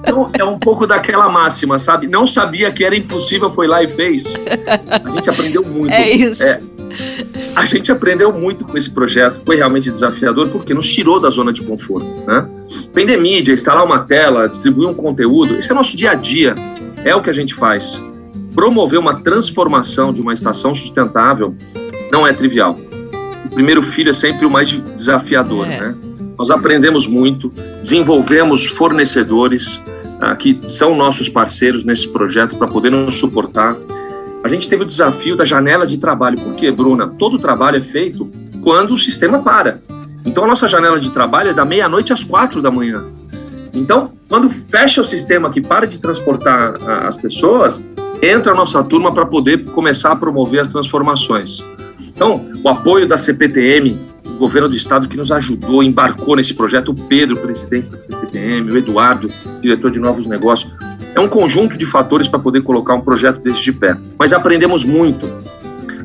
Então 0.00 0.30
é 0.38 0.44
um 0.44 0.58
pouco 0.58 0.86
daquela 0.86 1.28
máxima, 1.28 1.78
sabe? 1.78 2.06
Não 2.06 2.26
sabia 2.26 2.70
que 2.72 2.84
era 2.84 2.96
impossível, 2.96 3.50
foi 3.50 3.66
lá 3.66 3.82
e 3.82 3.88
fez. 3.88 4.38
A 4.88 5.10
gente 5.10 5.30
aprendeu 5.30 5.64
muito. 5.64 5.92
É 5.92 6.10
isso. 6.10 6.42
É, 6.42 6.60
a 7.54 7.64
gente 7.66 7.92
aprendeu 7.92 8.32
muito 8.32 8.64
com 8.64 8.76
esse 8.76 8.90
projeto, 8.90 9.42
foi 9.44 9.56
realmente 9.56 9.90
desafiador 9.90 10.48
porque 10.48 10.74
nos 10.74 10.92
tirou 10.92 11.20
da 11.20 11.30
zona 11.30 11.52
de 11.52 11.62
conforto. 11.62 12.14
Né? 12.26 12.48
Vender 12.94 13.16
mídia, 13.18 13.52
instalar 13.52 13.84
uma 13.84 14.00
tela, 14.00 14.48
distribuir 14.48 14.88
um 14.88 14.94
conteúdo, 14.94 15.56
esse 15.56 15.70
é 15.70 15.74
nosso 15.74 15.96
dia 15.96 16.10
a 16.10 16.14
dia, 16.14 16.54
é 17.04 17.14
o 17.14 17.22
que 17.22 17.30
a 17.30 17.32
gente 17.32 17.54
faz 17.54 18.09
promover 18.60 18.98
uma 18.98 19.14
transformação 19.22 20.12
de 20.12 20.20
uma 20.20 20.34
estação 20.34 20.74
sustentável 20.74 21.56
não 22.12 22.26
é 22.26 22.32
trivial. 22.34 22.78
O 23.46 23.48
primeiro 23.48 23.82
filho 23.82 24.10
é 24.10 24.12
sempre 24.12 24.44
o 24.44 24.50
mais 24.50 24.68
desafiador, 24.68 25.66
é. 25.66 25.80
né? 25.80 25.94
Nós 26.36 26.50
aprendemos 26.50 27.06
muito, 27.06 27.50
desenvolvemos 27.80 28.66
fornecedores 28.66 29.82
ah, 30.20 30.36
que 30.36 30.60
são 30.66 30.94
nossos 30.94 31.26
parceiros 31.26 31.84
nesse 31.84 32.06
projeto 32.10 32.58
para 32.58 32.68
poder 32.68 32.90
nos 32.90 33.14
suportar. 33.14 33.78
A 34.44 34.48
gente 34.48 34.68
teve 34.68 34.82
o 34.82 34.86
desafio 34.86 35.36
da 35.36 35.44
janela 35.46 35.86
de 35.86 35.98
trabalho, 35.98 36.38
porque, 36.38 36.70
Bruna, 36.70 37.06
todo 37.18 37.38
trabalho 37.38 37.78
é 37.78 37.80
feito 37.80 38.30
quando 38.60 38.92
o 38.92 38.96
sistema 38.96 39.38
para. 39.38 39.80
Então, 40.26 40.44
a 40.44 40.46
nossa 40.46 40.68
janela 40.68 40.98
de 40.98 41.10
trabalho 41.10 41.48
é 41.48 41.54
da 41.54 41.64
meia-noite 41.64 42.12
às 42.12 42.22
quatro 42.22 42.60
da 42.60 42.70
manhã. 42.70 43.06
Então, 43.72 44.12
quando 44.28 44.50
fecha 44.50 45.00
o 45.00 45.04
sistema 45.04 45.50
que 45.50 45.62
para 45.62 45.86
de 45.86 45.98
transportar 45.98 46.74
ah, 46.86 47.06
as 47.06 47.16
pessoas, 47.16 47.82
entra 48.22 48.52
a 48.52 48.56
nossa 48.56 48.82
turma 48.84 49.12
para 49.12 49.26
poder 49.26 49.64
começar 49.70 50.12
a 50.12 50.16
promover 50.16 50.60
as 50.60 50.68
transformações. 50.68 51.64
Então, 52.14 52.44
o 52.62 52.68
apoio 52.68 53.06
da 53.06 53.16
CPTM, 53.16 53.98
o 54.26 54.34
governo 54.34 54.68
do 54.68 54.76
estado 54.76 55.08
que 55.08 55.16
nos 55.16 55.32
ajudou, 55.32 55.82
embarcou 55.82 56.36
nesse 56.36 56.54
projeto, 56.54 56.90
o 56.90 56.94
Pedro, 56.94 57.36
presidente 57.38 57.90
da 57.90 57.98
CPTM, 57.98 58.70
o 58.70 58.76
Eduardo, 58.76 59.30
diretor 59.60 59.90
de 59.90 59.98
novos 59.98 60.26
negócios. 60.26 60.70
É 61.14 61.20
um 61.20 61.28
conjunto 61.28 61.78
de 61.78 61.86
fatores 61.86 62.28
para 62.28 62.38
poder 62.38 62.62
colocar 62.62 62.94
um 62.94 63.00
projeto 63.00 63.40
desse 63.40 63.64
de 63.64 63.72
pé. 63.72 63.96
Mas 64.18 64.32
aprendemos 64.32 64.84
muito. 64.84 65.28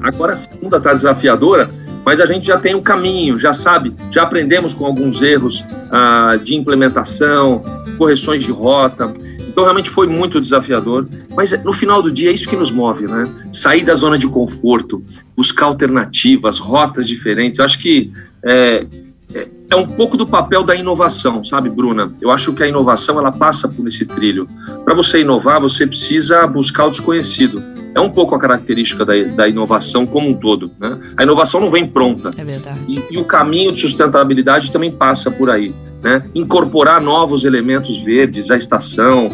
Agora 0.02 0.34
a 0.34 0.36
segunda 0.36 0.78
está 0.78 0.94
desafiadora, 0.94 1.70
mas 2.06 2.22
a 2.22 2.26
gente 2.26 2.46
já 2.46 2.58
tem 2.58 2.76
o 2.76 2.78
um 2.78 2.82
caminho, 2.82 3.38
já 3.38 3.52
sabe, 3.52 3.94
já 4.12 4.24
aprendemos 4.24 4.74
com 4.74 4.86
alguns 4.86 5.22
erros 5.22 5.66
ah, 5.92 6.38
de 6.42 6.56
implementação, 6.56 7.62
correções 7.98 8.44
de 8.44 8.52
rota. 8.52 9.12
Então, 9.56 9.64
realmente 9.64 9.90
foi 9.90 10.06
muito 10.06 10.42
desafiador, 10.42 11.08
mas 11.34 11.64
no 11.64 11.72
final 11.72 12.02
do 12.02 12.12
dia 12.12 12.30
é 12.30 12.34
isso 12.34 12.50
que 12.50 12.58
nos 12.58 12.72
move, 12.72 13.08
né? 13.08 13.32
Sair 13.54 13.86
da 13.86 13.96
zona 13.96 14.18
de 14.18 14.28
conforto, 14.28 15.02
buscar 15.34 15.68
alternativas, 15.68 16.60
rotas 16.60 17.08
diferentes. 17.08 17.62
Acho 17.62 17.80
que 17.80 18.12
é, 18.44 18.86
é, 19.34 19.48
é 19.70 19.76
um 19.76 19.88
pouco 19.88 20.16
do 20.16 20.28
papel 20.28 20.64
da 20.64 20.76
inovação, 20.76 21.44
sabe, 21.44 21.70
Bruna? 21.70 22.14
Eu 22.22 22.32
acho 22.32 22.54
que 22.54 22.64
a 22.64 22.68
inovação 22.68 23.20
ela 23.20 23.32
passa 23.32 23.68
por 23.68 23.88
esse 23.88 24.06
trilho. 24.06 24.48
Para 24.84 24.94
você 24.94 25.22
inovar, 25.22 25.60
você 25.60 25.88
precisa 25.88 26.46
buscar 26.48 26.86
o 26.86 26.92
desconhecido 26.92 27.64
é 27.96 28.02
um 28.02 28.10
pouco 28.10 28.36
a 28.36 28.38
característica 28.38 29.06
da, 29.06 29.14
da 29.24 29.48
inovação 29.48 30.06
como 30.06 30.28
um 30.28 30.36
todo. 30.36 30.70
Né? 30.78 31.00
A 31.16 31.24
inovação 31.24 31.62
não 31.62 31.70
vem 31.70 31.88
pronta. 31.88 32.30
É 32.38 32.44
verdade. 32.44 32.78
E, 32.90 33.02
e, 33.10 33.18
o 33.18 33.24
caminho 33.24 33.72
de 33.72 33.80
sustentabilidade 33.80 34.70
também 34.70 34.92
passa 34.92 35.32
por 35.32 35.50
aí. 35.50 35.74
Né? 36.04 36.22
Incorporar 36.36 37.02
novos 37.02 37.46
elementos 37.46 38.04
verdes, 38.04 38.52
a 38.52 38.58
estação, 38.58 39.30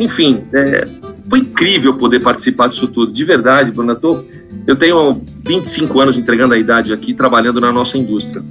enfim, 0.00 0.44
é, 0.54 0.88
foi 1.28 1.40
incrível 1.40 1.98
poder 1.98 2.20
participar 2.20 2.68
disso 2.68 2.88
tudo. 2.88 3.12
De 3.12 3.22
verdade, 3.22 3.70
Bruna, 3.70 3.94
tô, 3.94 4.22
eu 4.66 4.76
tenho 4.76 5.20
25 5.44 6.00
anos 6.00 6.16
entregando 6.16 6.54
a 6.54 6.58
idade 6.58 6.94
aqui, 6.94 7.12
trabalhando 7.12 7.60
na 7.60 7.70
nossa 7.70 7.98
indústria. 7.98 8.42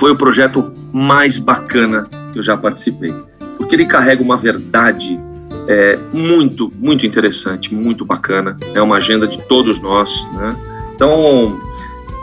Foi 0.00 0.10
o 0.10 0.16
projeto 0.16 0.72
mais 0.90 1.38
bacana 1.38 2.08
que 2.32 2.38
eu 2.38 2.42
já 2.42 2.56
participei, 2.56 3.14
porque 3.58 3.76
ele 3.76 3.84
carrega 3.84 4.22
uma 4.22 4.34
verdade 4.34 5.20
é, 5.68 5.98
muito, 6.10 6.72
muito 6.78 7.06
interessante, 7.06 7.74
muito 7.74 8.02
bacana. 8.02 8.58
É 8.74 8.80
uma 8.80 8.96
agenda 8.96 9.28
de 9.28 9.38
todos 9.42 9.78
nós, 9.78 10.26
né? 10.32 10.56
Então, 10.94 11.60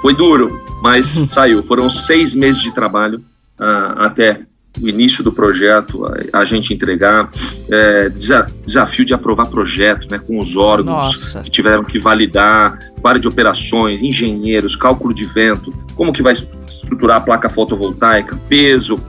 foi 0.02 0.16
duro, 0.16 0.60
mas 0.82 1.06
saiu. 1.30 1.62
Foram 1.62 1.88
seis 1.88 2.34
meses 2.34 2.64
de 2.64 2.72
trabalho 2.72 3.20
uh, 3.60 4.00
até 4.00 4.42
o 4.82 4.88
início 4.88 5.24
do 5.24 5.32
projeto, 5.32 6.06
a, 6.06 6.40
a 6.40 6.46
gente 6.46 6.74
entregar, 6.74 7.30
é, 7.70 8.10
desa 8.10 8.48
desafio 8.66 9.06
de 9.06 9.14
aprovar 9.14 9.48
projeto, 9.48 10.10
né, 10.12 10.20
com 10.20 10.40
os 10.40 10.58
órgãos 10.58 11.06
Nossa. 11.06 11.42
que 11.42 11.50
tiveram 11.50 11.84
que 11.84 11.98
validar, 11.98 12.76
área 13.04 13.20
de 13.20 13.28
operações, 13.28 14.04
engenheiros, 14.04 14.76
cálculo 14.76 15.14
de 15.14 15.26
vento, 15.26 15.74
como 15.96 16.12
que 16.12 16.22
vai 16.22 16.34
estruturar 16.34 17.18
a 17.18 17.22
placa 17.22 17.48
fotovoltaica, 17.48 18.38
peso, 18.50 19.00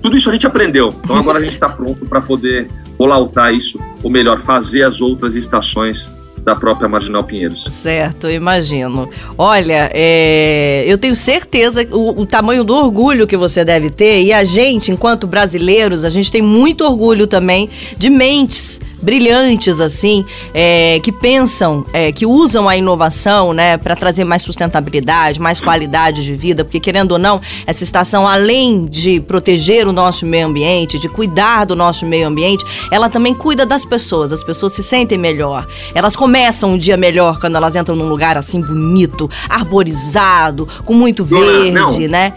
tudo 0.00 0.16
isso 0.16 0.28
a 0.28 0.32
gente 0.32 0.46
aprendeu. 0.46 0.94
Então 1.02 1.16
agora 1.16 1.38
a 1.38 1.42
gente 1.42 1.52
está 1.52 1.68
pronto 1.68 2.06
para 2.06 2.20
poder 2.20 2.68
rolautar 2.98 3.52
isso, 3.52 3.80
ou 4.02 4.10
melhor, 4.10 4.38
fazer 4.38 4.84
as 4.84 5.00
outras 5.00 5.34
estações 5.34 6.10
da 6.44 6.56
própria 6.56 6.88
Marginal 6.88 7.24
Pinheiros. 7.24 7.64
Certo, 7.64 8.28
imagino. 8.28 9.08
Olha, 9.36 9.90
é, 9.92 10.84
eu 10.86 10.98
tenho 10.98 11.14
certeza 11.14 11.86
o, 11.90 12.22
o 12.22 12.26
tamanho 12.26 12.64
do 12.64 12.74
orgulho 12.74 13.26
que 13.26 13.36
você 13.36 13.64
deve 13.64 13.90
ter, 13.90 14.22
e 14.22 14.32
a 14.32 14.44
gente, 14.44 14.90
enquanto 14.90 15.26
brasileiros, 15.26 16.04
a 16.04 16.08
gente 16.08 16.30
tem 16.30 16.42
muito 16.42 16.84
orgulho 16.84 17.26
também 17.26 17.68
de 17.96 18.08
mentes 18.10 18.80
brilhantes 19.00 19.80
assim, 19.80 20.24
é, 20.52 21.00
que 21.00 21.12
pensam, 21.12 21.84
é, 21.92 22.12
que 22.12 22.26
usam 22.26 22.68
a 22.68 22.76
inovação, 22.76 23.52
né, 23.52 23.76
para 23.76 23.94
trazer 23.94 24.24
mais 24.24 24.42
sustentabilidade, 24.42 25.40
mais 25.40 25.60
qualidade 25.60 26.24
de 26.24 26.34
vida, 26.34 26.64
porque 26.64 26.80
querendo 26.80 27.12
ou 27.12 27.18
não, 27.18 27.40
essa 27.66 27.84
estação 27.84 28.26
além 28.26 28.86
de 28.86 29.20
proteger 29.20 29.86
o 29.86 29.92
nosso 29.92 30.26
meio 30.26 30.46
ambiente, 30.46 30.98
de 30.98 31.08
cuidar 31.08 31.64
do 31.64 31.76
nosso 31.76 32.04
meio 32.06 32.26
ambiente, 32.26 32.64
ela 32.90 33.08
também 33.08 33.34
cuida 33.34 33.64
das 33.64 33.84
pessoas. 33.84 34.32
As 34.32 34.42
pessoas 34.42 34.72
se 34.72 34.82
sentem 34.82 35.18
melhor. 35.18 35.66
Elas 35.94 36.16
começam 36.16 36.72
um 36.72 36.78
dia 36.78 36.96
melhor 36.96 37.38
quando 37.38 37.56
elas 37.56 37.76
entram 37.76 37.96
num 37.96 38.08
lugar 38.08 38.36
assim 38.36 38.60
bonito, 38.60 39.30
arborizado, 39.48 40.68
com 40.84 40.94
muito 40.94 41.24
verde, 41.24 41.70
não, 41.70 41.90
não. 41.90 42.08
né? 42.08 42.34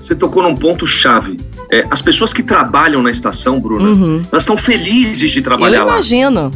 Você 0.00 0.14
tocou 0.14 0.42
num 0.42 0.56
ponto 0.56 0.86
chave 0.86 1.38
é, 1.70 1.86
as 1.90 2.02
pessoas 2.02 2.32
que 2.32 2.42
trabalham 2.42 3.02
na 3.02 3.10
estação, 3.10 3.60
Bruna, 3.60 3.88
uhum. 3.88 4.26
elas 4.30 4.42
estão 4.42 4.58
felizes 4.58 5.30
de 5.30 5.40
trabalhar 5.40 5.78
Eu 5.78 5.84
lá. 5.86 5.92
Eu 5.92 5.96
imagino. 5.96 6.50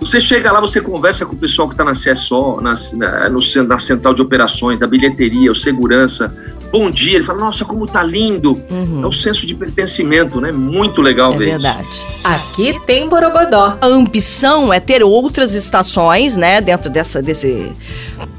Você 0.00 0.20
chega 0.20 0.52
lá, 0.52 0.60
você 0.60 0.80
conversa 0.80 1.24
com 1.24 1.34
o 1.34 1.38
pessoal 1.38 1.66
que 1.68 1.74
está 1.74 1.84
na 1.84 1.92
CSO, 1.92 2.60
na, 2.60 2.74
na, 2.94 3.28
no, 3.30 3.40
na 3.66 3.78
central 3.78 4.12
de 4.12 4.22
operações, 4.22 4.78
da 4.78 4.86
bilheteria, 4.86 5.50
o 5.50 5.54
segurança. 5.54 6.36
Bom 6.74 6.90
dia, 6.90 7.18
ele 7.18 7.24
fala, 7.24 7.38
nossa, 7.38 7.64
como 7.64 7.86
tá 7.86 8.02
lindo. 8.02 8.60
Uhum. 8.68 9.02
É 9.04 9.06
o 9.06 9.12
senso 9.12 9.46
de 9.46 9.54
pertencimento, 9.54 10.40
né? 10.40 10.50
Muito 10.50 11.00
legal 11.00 11.32
é 11.34 11.38
ver 11.38 11.50
verdade. 11.50 11.82
isso. 11.82 12.26
Aqui 12.26 12.80
tem 12.84 13.08
Borogodó. 13.08 13.78
A 13.80 13.86
ambição 13.86 14.72
é 14.72 14.80
ter 14.80 15.04
outras 15.04 15.54
estações, 15.54 16.36
né, 16.36 16.60
dentro 16.60 16.90
dessa, 16.90 17.22
desse 17.22 17.72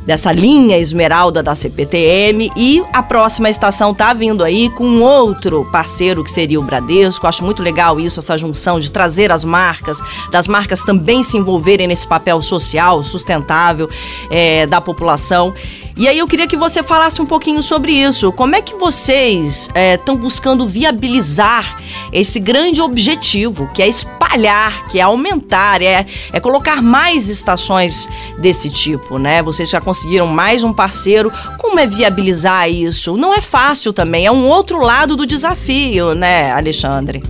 dessa 0.05 0.31
linha 0.31 0.77
esmeralda 0.77 1.41
da 1.41 1.55
CPTM 1.55 2.51
e 2.55 2.83
a 2.93 3.01
próxima 3.01 3.49
estação 3.49 3.91
tá 3.91 4.13
vindo 4.13 4.43
aí 4.43 4.69
com 4.69 5.01
outro 5.01 5.67
parceiro 5.71 6.23
que 6.23 6.29
seria 6.29 6.59
o 6.59 6.63
Bradesco. 6.63 7.25
Acho 7.25 7.43
muito 7.43 7.63
legal 7.63 7.99
isso, 7.99 8.19
essa 8.19 8.37
junção 8.37 8.79
de 8.79 8.91
trazer 8.91 9.31
as 9.31 9.43
marcas, 9.43 9.99
das 10.29 10.47
marcas 10.47 10.83
também 10.83 11.23
se 11.23 11.37
envolverem 11.37 11.87
nesse 11.87 12.07
papel 12.07 12.39
social, 12.41 13.01
sustentável 13.01 13.89
é, 14.29 14.67
da 14.67 14.79
população. 14.79 15.53
E 15.97 16.09
aí 16.09 16.19
eu 16.19 16.27
queria 16.27 16.45
que 16.45 16.57
você 16.57 16.83
falasse 16.83 17.21
um 17.21 17.25
pouquinho 17.25 17.61
sobre 17.61 17.93
isso. 17.93 18.29
Como 18.33 18.53
é 18.53 18.61
que 18.61 18.75
vocês 18.75 19.69
estão 19.93 20.15
é, 20.15 20.17
buscando 20.17 20.67
viabilizar 20.67 21.81
esse 22.11 22.37
grande 22.37 22.81
objetivo, 22.81 23.69
que 23.73 23.81
é 23.81 23.87
espalhar, 23.87 24.87
que 24.89 24.99
é 24.99 25.03
aumentar, 25.03 25.81
é, 25.81 26.05
é 26.33 26.39
colocar 26.41 26.81
mais 26.81 27.29
estações 27.29 28.09
desse 28.37 28.69
tipo, 28.69 29.17
né? 29.17 29.41
Vocês 29.41 29.69
já 29.69 29.79
conseguiram 29.79 30.27
mais 30.27 30.65
um 30.65 30.73
parceiro. 30.73 31.31
Como 31.59 31.79
é 31.79 31.87
viabilizar 31.87 32.69
isso? 32.69 33.15
Não 33.15 33.33
é 33.33 33.39
fácil 33.39 33.93
também, 33.93 34.25
é 34.25 34.31
um 34.31 34.49
outro 34.49 34.81
lado 34.81 35.15
do 35.15 35.25
desafio, 35.25 36.13
né, 36.13 36.51
Alexandre? 36.51 37.23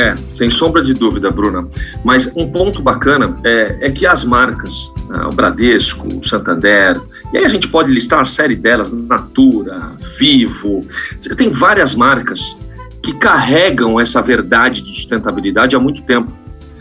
É, 0.00 0.16
sem 0.32 0.48
sombra 0.48 0.82
de 0.82 0.94
dúvida, 0.94 1.30
Bruna. 1.30 1.68
Mas 2.02 2.32
um 2.34 2.50
ponto 2.50 2.82
bacana 2.82 3.36
é, 3.44 3.76
é 3.82 3.90
que 3.90 4.06
as 4.06 4.24
marcas, 4.24 4.94
né, 5.10 5.26
o 5.26 5.30
Bradesco, 5.30 6.08
o 6.08 6.22
Santander, 6.22 6.98
e 7.34 7.36
aí 7.36 7.44
a 7.44 7.48
gente 7.48 7.68
pode 7.68 7.92
listar 7.92 8.18
uma 8.18 8.24
série 8.24 8.56
delas, 8.56 8.90
Natura, 8.90 9.92
Vivo, 10.18 10.82
você 11.18 11.34
tem 11.34 11.50
várias 11.50 11.94
marcas 11.94 12.58
que 13.02 13.12
carregam 13.12 14.00
essa 14.00 14.22
verdade 14.22 14.80
de 14.80 14.88
sustentabilidade 14.94 15.76
há 15.76 15.78
muito 15.78 16.00
tempo. 16.02 16.32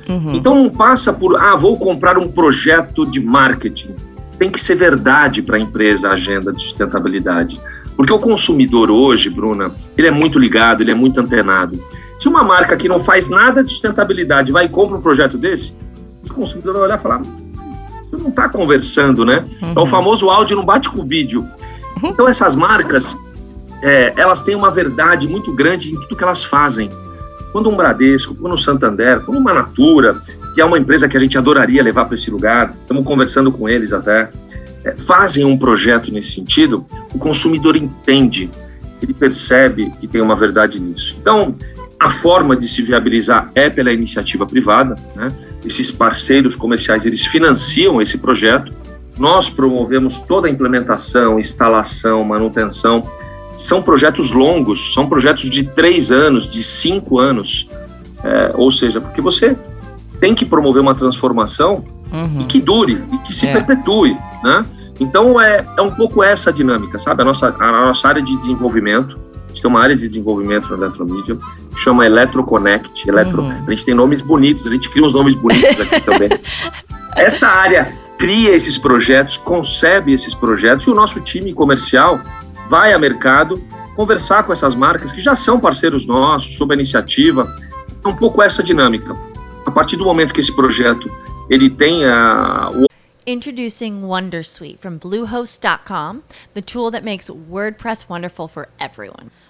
Uhum. 0.08 0.34
Então 0.34 0.56
não 0.56 0.70
passa 0.70 1.12
por, 1.12 1.38
ah, 1.38 1.58
vou 1.58 1.78
comprar 1.78 2.18
um 2.18 2.28
projeto 2.30 3.06
de 3.06 3.20
marketing. 3.20 3.96
Tem 4.38 4.50
que 4.50 4.62
ser 4.62 4.76
verdade 4.76 5.42
para 5.42 5.58
a 5.58 5.60
empresa 5.60 6.10
a 6.10 6.14
agenda 6.14 6.54
de 6.54 6.62
sustentabilidade. 6.62 7.60
Porque 7.98 8.14
o 8.14 8.20
consumidor 8.20 8.90
hoje, 8.90 9.30
Bruna, 9.30 9.70
ele 9.98 10.08
é 10.08 10.12
muito 10.12 10.40
ligado, 10.40 10.80
ele 10.80 10.92
é 10.92 10.96
muito 10.96 11.20
antenado. 11.20 11.78
Se 12.20 12.28
uma 12.28 12.44
marca 12.44 12.76
que 12.76 12.90
não 12.90 13.00
faz 13.00 13.30
nada 13.30 13.64
de 13.64 13.72
sustentabilidade 13.72 14.52
vai 14.52 14.66
e 14.66 14.70
compra 14.70 14.98
um 14.98 15.02
projeto 15.02 15.38
desse, 15.38 15.78
o 16.30 16.34
consumidor 16.34 16.74
vai 16.74 16.84
olhar 16.84 17.00
e 17.00 17.02
falar: 17.02 17.22
você 17.22 18.18
não 18.18 18.28
está 18.28 18.50
conversando, 18.50 19.24
né? 19.24 19.46
Uhum. 19.62 19.74
É 19.74 19.80
o 19.80 19.86
famoso 19.86 20.30
áudio 20.30 20.58
não 20.58 20.66
bate 20.66 20.90
com 20.90 21.02
o 21.02 21.08
vídeo. 21.08 21.48
Uhum. 22.04 22.10
Então, 22.10 22.28
essas 22.28 22.58
marcas, 22.58 23.18
é, 23.82 24.14
elas 24.18 24.44
têm 24.44 24.54
uma 24.54 24.70
verdade 24.70 25.30
muito 25.30 25.54
grande 25.54 25.94
em 25.94 25.96
tudo 25.96 26.16
que 26.18 26.24
elas 26.24 26.44
fazem. 26.44 26.90
Quando 27.54 27.70
um 27.70 27.76
Bradesco, 27.76 28.36
quando 28.36 28.54
um 28.54 28.58
Santander, 28.58 29.22
quando 29.22 29.38
uma 29.38 29.54
Natura, 29.54 30.20
que 30.54 30.60
é 30.60 30.66
uma 30.66 30.78
empresa 30.78 31.08
que 31.08 31.16
a 31.16 31.20
gente 31.20 31.38
adoraria 31.38 31.82
levar 31.82 32.06
para 32.06 32.16
esse 32.16 32.30
lugar, 32.30 32.76
estamos 32.82 33.06
conversando 33.06 33.50
com 33.50 33.68
eles 33.68 33.94
até, 33.94 34.30
é, 34.84 34.94
fazem 34.98 35.46
um 35.46 35.58
projeto 35.58 36.12
nesse 36.12 36.34
sentido, 36.34 36.86
o 37.14 37.18
consumidor 37.18 37.76
entende, 37.76 38.52
ele 39.02 39.14
percebe 39.14 39.92
que 40.00 40.08
tem 40.08 40.22
uma 40.22 40.36
verdade 40.36 40.82
nisso. 40.82 41.18
Então, 41.20 41.56
a 42.00 42.10
forma 42.10 42.56
de 42.56 42.66
se 42.66 42.82
viabilizar 42.82 43.52
é 43.54 43.70
pela 43.70 43.92
iniciativa 43.92 44.46
privada. 44.46 44.96
Né? 45.16 45.34
Esses 45.66 45.92
parceiros 45.92 46.56
comerciais 46.56 47.06
eles 47.06 47.26
financiam 47.26 48.02
esse 48.02 48.20
projeto. 48.20 48.74
Nós 49.18 49.50
promovemos 49.50 50.22
toda 50.22 50.48
a 50.48 50.52
implementação, 50.52 51.38
instalação, 51.38 52.24
manutenção. 52.24 53.04
São 53.54 53.82
projetos 53.82 54.32
longos, 54.32 54.94
são 54.94 55.10
projetos 55.10 55.50
de 55.50 55.64
três 55.64 56.10
anos, 56.10 56.50
de 56.50 56.64
cinco 56.64 57.20
anos. 57.20 57.70
É, 58.24 58.54
ou 58.56 58.72
seja, 58.72 59.02
porque 59.02 59.20
você 59.20 59.58
tem 60.22 60.34
que 60.34 60.46
promover 60.46 60.82
uma 60.82 60.96
transformação 60.96 61.84
uhum. 62.12 62.42
e 62.42 62.44
que 62.46 62.62
dure, 62.62 63.04
e 63.12 63.18
que 63.20 63.36
se 63.36 63.48
é. 63.48 63.52
perpetue. 63.52 64.18
Né? 64.42 64.66
Então 65.02 65.40
é, 65.40 65.66
é 65.78 65.82
um 65.82 65.92
pouco 65.92 66.24
essa 66.24 66.52
dinâmica, 66.54 66.98
sabe? 66.98 67.24
A 67.24 67.26
nossa, 67.26 67.54
a 67.60 67.86
nossa 67.88 68.08
área 68.08 68.22
de 68.22 68.38
desenvolvimento 68.38 69.20
a 69.50 69.52
gente 69.52 69.64
tem 69.64 69.70
uma 69.70 69.82
área 69.82 69.96
de 69.96 70.08
desenvolvimento 70.08 70.70
na 70.70 70.86
Eletromídia, 70.86 71.36
que 71.74 71.80
chama 71.80 72.06
EletroConnect. 72.06 73.10
Eletro, 73.10 73.42
uhum. 73.42 73.64
A 73.66 73.70
gente 73.72 73.84
tem 73.84 73.96
nomes 73.96 74.22
bonitos, 74.22 74.68
a 74.68 74.70
gente 74.70 74.88
cria 74.90 75.04
uns 75.04 75.14
nomes 75.14 75.34
bonitos 75.34 75.82
aqui 75.82 76.02
também. 76.06 76.30
Essa 77.16 77.48
área 77.48 77.98
cria 78.20 78.54
esses 78.54 78.78
projetos, 78.78 79.38
concebe 79.38 80.14
esses 80.14 80.36
projetos, 80.36 80.86
e 80.86 80.92
o 80.92 80.94
nosso 80.94 81.20
time 81.20 81.52
comercial 81.52 82.22
vai 82.70 82.94
a 82.94 83.00
mercado 83.00 83.62
conversar 83.96 84.44
com 84.44 84.54
essas 84.54 84.76
marcas 84.76 85.12
que 85.12 85.20
já 85.20 85.36
são 85.36 85.60
parceiros 85.60 86.06
nossos, 86.06 86.56
sob 86.56 86.74
a 86.74 86.76
iniciativa. 86.76 87.52
É 88.06 88.08
um 88.08 88.16
pouco 88.16 88.44
essa 88.44 88.62
dinâmica. 88.62 89.18
A 89.66 89.72
partir 89.72 89.98
do 89.98 90.06
momento 90.06 90.32
que 90.32 90.40
esse 90.40 90.56
projeto 90.56 91.10
ele 91.50 91.72
tem 91.72 92.06
a, 92.06 92.70
o 92.70 92.86
Introducing 93.26 94.04
Wondersuite 94.04 94.78
from 94.80 94.98
Bluehost.com, 95.00 96.24
the 96.54 96.62
tool 96.62 96.92
that 96.92 97.04
makes 97.04 97.30
WordPress 97.30 98.08
wonderful 98.08 98.48
for 98.48 98.70
everyone. 98.80 99.32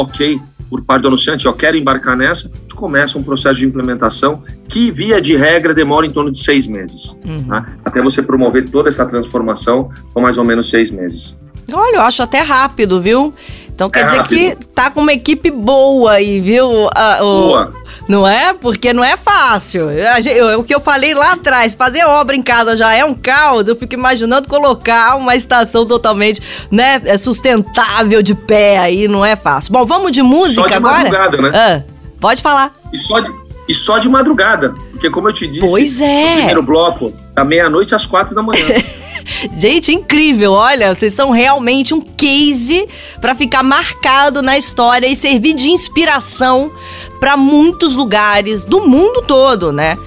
Ok 0.00 0.40
por 0.68 0.82
parte 0.82 1.02
do 1.02 1.08
anunciante, 1.08 1.46
ó, 1.46 1.52
quero 1.52 1.76
embarcar 1.76 2.16
nessa, 2.16 2.50
começa 2.74 3.16
um 3.18 3.22
processo 3.22 3.60
de 3.60 3.66
implementação 3.66 4.42
que, 4.68 4.90
via 4.90 5.20
de 5.20 5.36
regra, 5.36 5.72
demora 5.72 6.06
em 6.06 6.10
torno 6.10 6.30
de 6.30 6.38
seis 6.38 6.66
meses. 6.66 7.18
Uhum. 7.24 7.44
Tá? 7.44 7.66
Até 7.84 8.02
você 8.02 8.22
promover 8.22 8.68
toda 8.68 8.88
essa 8.88 9.06
transformação, 9.06 9.88
são 10.12 10.20
mais 10.20 10.38
ou 10.38 10.44
menos 10.44 10.68
seis 10.68 10.90
meses. 10.90 11.40
Olha, 11.72 11.96
eu 11.96 12.02
acho 12.02 12.22
até 12.22 12.40
rápido, 12.40 13.00
viu? 13.00 13.32
Então 13.74 13.90
quer 13.90 14.00
É 14.00 14.04
dizer 14.06 14.16
rápido. 14.18 14.56
que 14.58 14.66
tá 14.74 14.90
com 14.90 15.00
uma 15.00 15.12
equipe 15.12 15.50
boa 15.50 16.12
aí, 16.12 16.40
viu? 16.40 16.88
Ah, 16.94 17.18
o- 17.20 17.24
Boa. 17.48 17.72
Não 18.08 18.26
é? 18.26 18.54
Porque 18.54 18.92
não 18.92 19.02
é 19.04 19.16
fácil. 19.16 19.88
O 20.58 20.62
que 20.62 20.72
eu 20.74 20.80
falei 20.80 21.12
lá 21.12 21.32
atrás, 21.32 21.74
fazer 21.74 22.04
obra 22.04 22.36
em 22.36 22.42
casa 22.42 22.76
já 22.76 22.94
é 22.94 23.04
um 23.04 23.12
caos. 23.14 23.66
Eu 23.68 23.74
fico 23.74 23.94
imaginando 23.94 24.48
colocar 24.48 25.16
uma 25.16 25.34
estação 25.34 25.84
totalmente 25.84 26.40
né, 26.70 27.02
é, 27.04 27.16
sustentável 27.16 28.22
de 28.22 28.34
pé 28.34 28.78
aí, 28.78 29.08
não 29.08 29.24
é 29.24 29.34
fácil. 29.34 29.72
Bom, 29.72 29.84
vamos 29.84 30.12
de 30.12 30.22
música 30.22 30.62
Só 30.62 30.68
de 30.68 30.74
agora? 30.74 30.94
madrugada, 31.10 31.36
né? 31.42 31.50
Ah, 31.52 31.82
pode 32.20 32.40
falar. 32.42 32.72
E 32.92 32.96
só 32.96 33.18
de, 33.18 33.32
e 33.68 33.74
só 33.74 33.98
de 33.98 34.08
madrugada. 34.08 34.72
Porque, 34.92 35.10
como 35.10 35.28
eu 35.28 35.32
te 35.32 35.46
disse, 35.48 35.68
Pois 35.68 36.00
é. 36.00 36.26
no 36.30 36.34
primeiro 36.36 36.62
bloco, 36.62 37.12
da 37.36 37.44
meia-noite 37.44 37.94
às 37.94 38.06
quatro 38.06 38.34
da 38.34 38.42
manhã. 38.42 38.64
Gente, 39.60 39.92
incrível. 39.92 40.52
Olha, 40.52 40.94
vocês 40.94 41.12
são 41.12 41.30
realmente 41.30 41.92
um 41.92 42.00
case 42.00 42.88
para 43.20 43.34
ficar 43.34 43.62
marcado 43.62 44.40
na 44.40 44.56
história 44.56 45.06
e 45.06 45.14
servir 45.14 45.52
de 45.52 45.68
inspiração 45.68 46.72
para 47.20 47.36
muitos 47.36 47.94
lugares 47.94 48.64
do 48.64 48.88
mundo 48.88 49.20
todo, 49.20 49.70
né? 49.70 49.98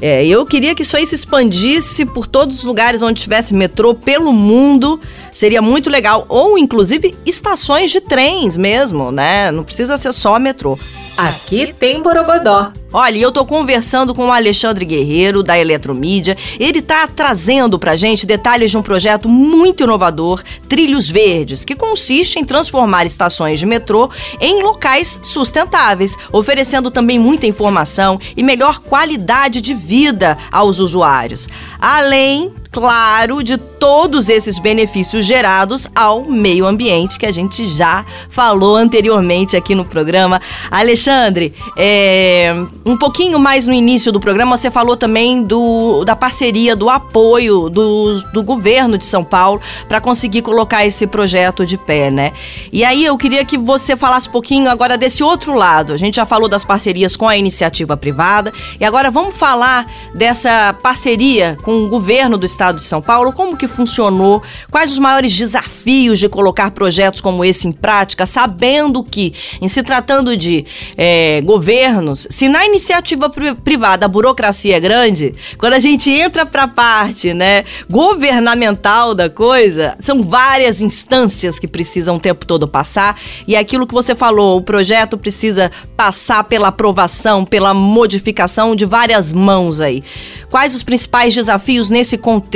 É, 0.00 0.26
eu 0.26 0.44
queria 0.44 0.74
que 0.74 0.82
isso 0.82 0.96
aí 0.96 1.06
se 1.06 1.14
expandisse 1.14 2.04
por 2.04 2.26
todos 2.26 2.58
os 2.58 2.64
lugares 2.64 3.02
onde 3.02 3.22
tivesse 3.22 3.54
metrô 3.54 3.94
pelo 3.94 4.32
mundo. 4.32 5.00
Seria 5.34 5.60
muito 5.60 5.90
legal. 5.90 6.24
Ou, 6.28 6.56
inclusive, 6.56 7.14
estações 7.26 7.90
de 7.90 8.00
trens 8.00 8.56
mesmo, 8.56 9.10
né? 9.10 9.50
Não 9.50 9.64
precisa 9.64 9.96
ser 9.96 10.12
só 10.12 10.38
metrô. 10.38 10.78
Aqui 11.18 11.74
tem 11.78 12.00
Borogodó. 12.00 12.72
Olha, 12.92 13.18
eu 13.18 13.32
tô 13.32 13.44
conversando 13.44 14.14
com 14.14 14.28
o 14.28 14.32
Alexandre 14.32 14.84
Guerreiro, 14.84 15.42
da 15.42 15.58
Eletromídia. 15.58 16.36
Ele 16.60 16.80
tá 16.80 17.08
trazendo 17.08 17.76
pra 17.76 17.96
gente 17.96 18.24
detalhes 18.24 18.70
de 18.70 18.78
um 18.78 18.82
projeto 18.82 19.28
muito 19.28 19.82
inovador, 19.82 20.40
Trilhos 20.68 21.10
Verdes, 21.10 21.64
que 21.64 21.74
consiste 21.74 22.38
em 22.38 22.44
transformar 22.44 23.04
estações 23.04 23.58
de 23.58 23.66
metrô 23.66 24.08
em 24.40 24.62
locais 24.62 25.18
sustentáveis, 25.24 26.16
oferecendo 26.30 26.88
também 26.88 27.18
muita 27.18 27.48
informação 27.48 28.20
e 28.36 28.44
melhor 28.44 28.78
qualidade 28.78 29.60
de 29.60 29.74
vida 29.74 30.38
aos 30.52 30.78
usuários. 30.78 31.48
Além, 31.80 32.52
claro, 32.74 33.40
de 33.40 33.56
todos 33.56 34.28
esses 34.28 34.58
benefícios 34.58 35.24
gerados 35.24 35.86
ao 35.94 36.24
meio 36.24 36.66
ambiente 36.66 37.20
que 37.20 37.24
a 37.24 37.30
gente 37.30 37.64
já 37.64 38.04
falou 38.28 38.74
anteriormente 38.74 39.56
aqui 39.56 39.76
no 39.76 39.84
programa. 39.84 40.40
Alexandre, 40.72 41.54
é, 41.76 42.52
um 42.84 42.96
pouquinho 42.96 43.38
mais 43.38 43.68
no 43.68 43.72
início 43.72 44.10
do 44.10 44.18
programa, 44.18 44.56
você 44.56 44.72
falou 44.72 44.96
também 44.96 45.40
do, 45.40 46.04
da 46.04 46.16
parceria, 46.16 46.74
do 46.74 46.90
apoio 46.90 47.70
do, 47.70 48.20
do 48.32 48.42
governo 48.42 48.98
de 48.98 49.06
São 49.06 49.22
Paulo 49.22 49.60
para 49.86 50.00
conseguir 50.00 50.42
colocar 50.42 50.84
esse 50.84 51.06
projeto 51.06 51.64
de 51.64 51.78
pé, 51.78 52.10
né? 52.10 52.32
E 52.72 52.84
aí 52.84 53.04
eu 53.04 53.16
queria 53.16 53.44
que 53.44 53.56
você 53.56 53.96
falasse 53.96 54.28
um 54.28 54.32
pouquinho 54.32 54.68
agora 54.68 54.98
desse 54.98 55.22
outro 55.22 55.54
lado. 55.54 55.92
A 55.92 55.96
gente 55.96 56.16
já 56.16 56.26
falou 56.26 56.48
das 56.48 56.64
parcerias 56.64 57.16
com 57.16 57.28
a 57.28 57.36
iniciativa 57.36 57.96
privada 57.96 58.52
e 58.80 58.84
agora 58.84 59.12
vamos 59.12 59.36
falar 59.36 59.86
dessa 60.12 60.74
parceria 60.82 61.56
com 61.62 61.84
o 61.84 61.88
governo 61.88 62.36
do 62.36 62.44
estado 62.44 62.63
de 62.72 62.84
São 62.84 63.00
Paulo. 63.00 63.32
Como 63.32 63.56
que 63.56 63.68
funcionou? 63.68 64.42
Quais 64.70 64.92
os 64.92 64.98
maiores 64.98 65.36
desafios 65.36 66.18
de 66.18 66.28
colocar 66.28 66.70
projetos 66.70 67.20
como 67.20 67.44
esse 67.44 67.68
em 67.68 67.72
prática, 67.72 68.26
sabendo 68.26 69.04
que, 69.04 69.34
em 69.60 69.68
se 69.68 69.82
tratando 69.82 70.36
de 70.36 70.64
é, 70.96 71.40
governos, 71.42 72.26
se 72.30 72.48
na 72.48 72.64
iniciativa 72.64 73.28
pri- 73.28 73.54
privada 73.54 74.06
a 74.06 74.08
burocracia 74.08 74.76
é 74.76 74.80
grande, 74.80 75.34
quando 75.58 75.74
a 75.74 75.78
gente 75.78 76.10
entra 76.10 76.46
para 76.46 76.62
a 76.62 76.68
parte 76.68 77.34
né, 77.34 77.64
governamental 77.90 79.14
da 79.14 79.28
coisa, 79.28 79.96
são 80.00 80.22
várias 80.22 80.80
instâncias 80.80 81.58
que 81.58 81.66
precisam 81.66 82.16
o 82.16 82.20
tempo 82.20 82.46
todo 82.46 82.68
passar. 82.68 83.18
E 83.46 83.54
é 83.54 83.58
aquilo 83.58 83.86
que 83.86 83.94
você 83.94 84.14
falou, 84.14 84.56
o 84.56 84.62
projeto 84.62 85.18
precisa 85.18 85.70
passar 85.96 86.44
pela 86.44 86.68
aprovação, 86.68 87.44
pela 87.44 87.74
modificação 87.74 88.76
de 88.76 88.84
várias 88.84 89.32
mãos 89.32 89.80
aí. 89.80 90.02
Quais 90.50 90.74
os 90.74 90.82
principais 90.82 91.34
desafios 91.34 91.90
nesse 91.90 92.16
contexto 92.16 92.53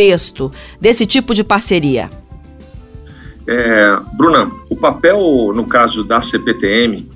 desse 0.81 1.07
tipo 1.07 1.35
de 1.35 1.43
parceria? 1.43 2.11
É, 3.47 3.99
Bruna, 4.15 4.51
o 4.69 4.77
papel, 4.77 5.53
no 5.55 5.65
caso 5.65 6.05
da 6.05 6.21
CPTM, 6.21 7.11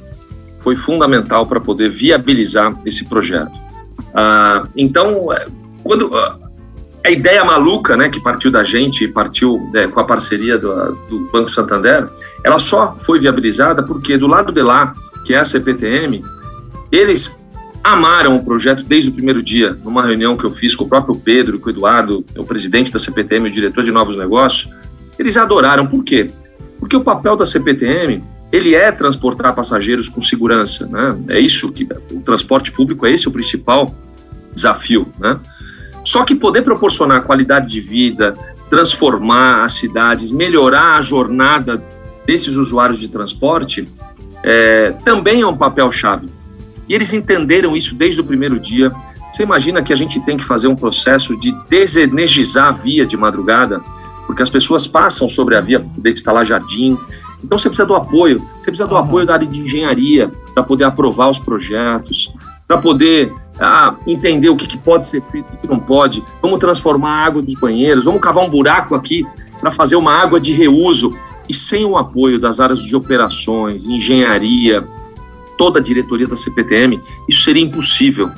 foi 0.60 0.76
fundamental 0.76 1.44
para 1.46 1.60
poder 1.60 1.90
viabilizar 1.90 2.74
esse 2.86 3.04
projeto. 3.04 3.52
Ah, 4.14 4.66
então, 4.74 5.32
é, 5.32 5.46
quando 5.82 6.10
ah, 6.16 6.38
a 7.04 7.10
ideia 7.10 7.44
maluca, 7.44 7.96
né, 7.96 8.08
que 8.08 8.22
partiu 8.22 8.50
da 8.50 8.62
gente, 8.62 9.06
partiu 9.08 9.58
né, 9.74 9.88
com 9.88 10.00
a 10.00 10.04
parceria 10.04 10.56
do, 10.56 10.92
do 11.08 11.20
Banco 11.32 11.50
Santander, 11.50 12.08
ela 12.44 12.58
só 12.58 12.96
foi 13.00 13.20
viabilizada 13.20 13.82
porque 13.82 14.16
do 14.16 14.26
lado 14.26 14.52
de 14.52 14.62
lá, 14.62 14.94
que 15.26 15.34
é 15.34 15.38
a 15.38 15.44
CPTM, 15.44 16.24
eles 16.90 17.41
amaram 17.82 18.36
o 18.36 18.44
projeto 18.44 18.84
desde 18.84 19.10
o 19.10 19.12
primeiro 19.12 19.42
dia, 19.42 19.76
numa 19.84 20.02
reunião 20.02 20.36
que 20.36 20.44
eu 20.44 20.50
fiz 20.50 20.74
com 20.74 20.84
o 20.84 20.88
próprio 20.88 21.16
Pedro, 21.16 21.58
com 21.58 21.68
o 21.68 21.70
Eduardo, 21.70 22.24
o 22.36 22.44
presidente 22.44 22.92
da 22.92 22.98
CPTM, 22.98 23.48
o 23.48 23.52
diretor 23.52 23.82
de 23.82 23.90
novos 23.90 24.16
negócios, 24.16 24.72
eles 25.18 25.36
adoraram. 25.36 25.86
Por 25.86 26.04
quê? 26.04 26.30
Porque 26.78 26.96
o 26.96 27.00
papel 27.00 27.36
da 27.36 27.44
CPTM 27.44 28.22
ele 28.52 28.74
é 28.74 28.92
transportar 28.92 29.54
passageiros 29.54 30.08
com 30.08 30.20
segurança, 30.20 30.86
né? 30.86 31.18
É 31.28 31.40
isso 31.40 31.72
que 31.72 31.88
o 32.12 32.20
transporte 32.20 32.70
público 32.70 33.06
é 33.06 33.12
esse 33.12 33.26
o 33.26 33.32
principal 33.32 33.94
desafio, 34.52 35.10
né? 35.18 35.40
Só 36.04 36.24
que 36.24 36.34
poder 36.34 36.62
proporcionar 36.62 37.22
qualidade 37.22 37.68
de 37.68 37.80
vida, 37.80 38.34
transformar 38.68 39.64
as 39.64 39.74
cidades, 39.74 40.30
melhorar 40.30 40.98
a 40.98 41.00
jornada 41.00 41.82
desses 42.26 42.56
usuários 42.56 43.00
de 43.00 43.08
transporte, 43.08 43.88
é, 44.42 44.90
também 45.04 45.40
é 45.40 45.46
um 45.46 45.56
papel 45.56 45.90
chave. 45.90 46.28
E 46.92 46.94
eles 46.94 47.14
entenderam 47.14 47.74
isso 47.74 47.94
desde 47.94 48.20
o 48.20 48.24
primeiro 48.24 48.60
dia. 48.60 48.92
Você 49.32 49.44
imagina 49.44 49.82
que 49.82 49.94
a 49.94 49.96
gente 49.96 50.20
tem 50.20 50.36
que 50.36 50.44
fazer 50.44 50.68
um 50.68 50.76
processo 50.76 51.34
de 51.40 51.50
desenergizar 51.66 52.68
a 52.68 52.72
via 52.72 53.06
de 53.06 53.16
madrugada, 53.16 53.80
porque 54.26 54.42
as 54.42 54.50
pessoas 54.50 54.86
passam 54.86 55.26
sobre 55.26 55.56
a 55.56 55.60
via 55.62 55.80
para 55.80 55.88
poder 55.88 56.12
instalar 56.12 56.44
jardim. 56.44 56.98
Então 57.42 57.56
você 57.58 57.70
precisa 57.70 57.88
do 57.88 57.94
apoio, 57.94 58.46
você 58.60 58.70
precisa 58.70 58.86
do 58.86 58.94
apoio 58.94 59.24
da 59.24 59.32
área 59.32 59.46
de 59.46 59.62
engenharia 59.62 60.30
para 60.52 60.62
poder 60.62 60.84
aprovar 60.84 61.30
os 61.30 61.38
projetos, 61.38 62.30
para 62.68 62.76
poder 62.76 63.32
ah, 63.58 63.96
entender 64.06 64.50
o 64.50 64.56
que, 64.56 64.66
que 64.66 64.76
pode 64.76 65.06
ser 65.06 65.22
feito, 65.30 65.46
o 65.50 65.56
que 65.56 65.66
não 65.66 65.80
pode. 65.80 66.22
Vamos 66.42 66.60
transformar 66.60 67.22
a 67.22 67.24
água 67.24 67.40
dos 67.40 67.54
banheiros, 67.54 68.04
vamos 68.04 68.20
cavar 68.20 68.44
um 68.44 68.50
buraco 68.50 68.94
aqui 68.94 69.26
para 69.58 69.70
fazer 69.70 69.96
uma 69.96 70.12
água 70.12 70.38
de 70.38 70.52
reuso. 70.52 71.16
E 71.48 71.54
sem 71.54 71.86
o 71.86 71.96
apoio 71.96 72.38
das 72.38 72.60
áreas 72.60 72.82
de 72.82 72.94
operações, 72.94 73.88
engenharia, 73.88 74.86
toda 75.62 75.78
a 75.78 75.82
diretoria 75.82 76.26
da 76.26 76.34
CPTM, 76.34 77.00
isso 77.28 77.42
seria 77.42 77.62
impossível. 77.62 78.28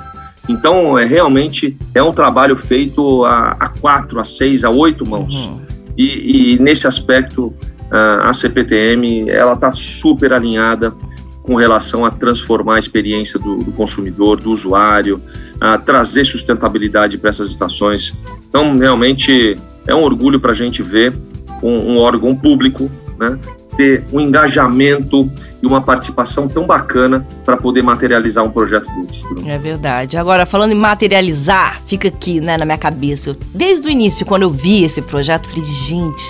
Então, 0.46 0.98
é, 0.98 1.06
realmente 1.06 1.74
é 1.94 2.02
um 2.02 2.12
trabalho 2.12 2.54
feito 2.54 3.24
a, 3.24 3.56
a 3.58 3.66
quatro, 3.66 4.20
a 4.20 4.24
seis, 4.24 4.62
a 4.62 4.68
oito 4.68 5.08
mãos. 5.08 5.50
E, 5.96 6.52
e 6.52 6.58
nesse 6.58 6.86
aspecto, 6.86 7.54
a 7.90 8.30
CPTM 8.30 9.30
ela 9.30 9.54
está 9.54 9.72
super 9.72 10.34
alinhada 10.34 10.94
com 11.42 11.54
relação 11.54 12.04
a 12.04 12.10
transformar 12.10 12.76
a 12.76 12.78
experiência 12.78 13.40
do, 13.40 13.56
do 13.56 13.72
consumidor, 13.72 14.38
do 14.38 14.50
usuário, 14.50 15.18
a 15.58 15.78
trazer 15.78 16.26
sustentabilidade 16.26 17.16
para 17.16 17.30
essas 17.30 17.48
estações. 17.48 18.26
Então, 18.46 18.76
realmente 18.76 19.56
é 19.86 19.94
um 19.94 20.02
orgulho 20.02 20.38
para 20.38 20.52
a 20.52 20.54
gente 20.54 20.82
ver 20.82 21.16
um, 21.62 21.94
um 21.94 21.98
órgão 21.98 22.36
público, 22.36 22.90
né, 23.18 23.38
ter 23.76 24.04
um 24.12 24.20
engajamento 24.20 25.30
e 25.62 25.66
uma 25.66 25.80
participação 25.80 26.46
tão 26.48 26.66
bacana 26.66 27.26
para 27.44 27.56
poder 27.56 27.82
materializar 27.82 28.44
um 28.44 28.50
projeto 28.50 28.88
desse. 29.02 29.24
É 29.48 29.58
verdade. 29.58 30.16
Agora, 30.16 30.44
falando 30.46 30.72
em 30.72 30.76
materializar, 30.76 31.80
fica 31.86 32.08
aqui 32.08 32.40
né, 32.40 32.56
na 32.56 32.64
minha 32.64 32.78
cabeça. 32.78 33.30
Eu- 33.30 33.36
Desde 33.54 33.86
o 33.86 33.90
início, 33.90 34.24
quando 34.26 34.42
eu 34.42 34.50
vi 34.50 34.84
esse 34.84 35.02
projeto, 35.02 35.48
falei, 35.48 35.64
gente, 35.64 36.24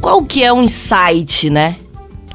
qual 0.00 0.22
que 0.22 0.42
é 0.42 0.52
o 0.52 0.62
insight, 0.62 1.50
né? 1.50 1.76